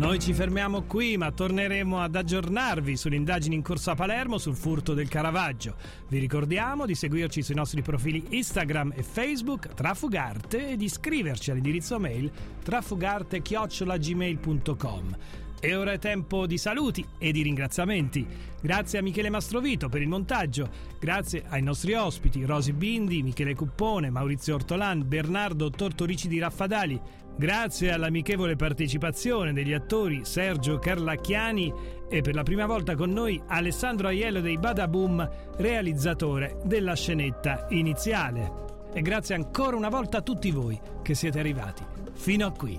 Noi 0.00 0.18
ci 0.18 0.32
fermiamo 0.32 0.84
qui, 0.84 1.18
ma 1.18 1.30
torneremo 1.30 2.00
ad 2.00 2.16
aggiornarvi 2.16 2.96
sulle 2.96 3.16
indagini 3.16 3.54
in 3.54 3.60
corso 3.60 3.90
a 3.90 3.94
Palermo 3.94 4.38
sul 4.38 4.56
furto 4.56 4.94
del 4.94 5.08
Caravaggio. 5.08 5.74
Vi 6.08 6.18
ricordiamo 6.18 6.86
di 6.86 6.94
seguirci 6.94 7.42
sui 7.42 7.54
nostri 7.54 7.82
profili 7.82 8.24
Instagram 8.30 8.94
e 8.96 9.02
Facebook 9.02 9.74
Trafugarte 9.74 10.70
e 10.70 10.78
di 10.78 10.86
iscriverci 10.86 11.50
all'indirizzo 11.50 11.98
mail 11.98 12.30
trafugarte-gmail.com. 12.64 15.16
E 15.60 15.76
ora 15.76 15.92
è 15.92 15.98
tempo 15.98 16.46
di 16.46 16.56
saluti 16.56 17.06
e 17.18 17.30
di 17.30 17.42
ringraziamenti. 17.42 18.26
Grazie 18.62 19.00
a 19.00 19.02
Michele 19.02 19.28
Mastrovito 19.28 19.90
per 19.90 20.00
il 20.00 20.08
montaggio, 20.08 20.70
grazie 20.98 21.44
ai 21.48 21.60
nostri 21.60 21.92
ospiti 21.92 22.46
Rosi 22.46 22.72
Bindi, 22.72 23.22
Michele 23.22 23.54
Cuppone, 23.54 24.08
Maurizio 24.08 24.54
Ortolan, 24.54 25.06
Bernardo 25.06 25.68
Tortorici 25.68 26.26
di 26.26 26.38
Raffadali, 26.38 26.98
grazie 27.40 27.90
all'amichevole 27.90 28.54
partecipazione 28.54 29.54
degli 29.54 29.72
attori 29.72 30.26
Sergio 30.26 30.78
Carlacchiani 30.78 31.72
e 32.06 32.20
per 32.20 32.34
la 32.34 32.42
prima 32.42 32.66
volta 32.66 32.94
con 32.94 33.12
noi 33.12 33.40
Alessandro 33.46 34.08
Aiello 34.08 34.42
dei 34.42 34.58
Badaboom, 34.58 35.28
realizzatore 35.56 36.58
della 36.64 36.94
scenetta 36.94 37.64
iniziale. 37.70 38.52
E 38.92 39.00
grazie 39.00 39.36
ancora 39.36 39.74
una 39.74 39.88
volta 39.88 40.18
a 40.18 40.20
tutti 40.20 40.50
voi 40.50 40.78
che 41.00 41.14
siete 41.14 41.38
arrivati 41.38 41.82
fino 42.12 42.46
a 42.46 42.52
qui. 42.52 42.78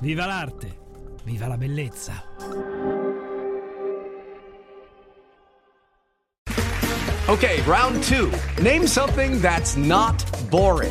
Viva 0.00 0.26
l'arte! 0.26 0.78
Viva 1.22 1.46
la 1.46 1.56
bellezza! 1.56 2.24
Okay, 7.28 7.62
round 7.64 8.02
two. 8.02 8.28
Name 8.60 8.88
something 8.88 9.40
that's 9.40 9.76
not 9.76 10.20
boring. 10.48 10.90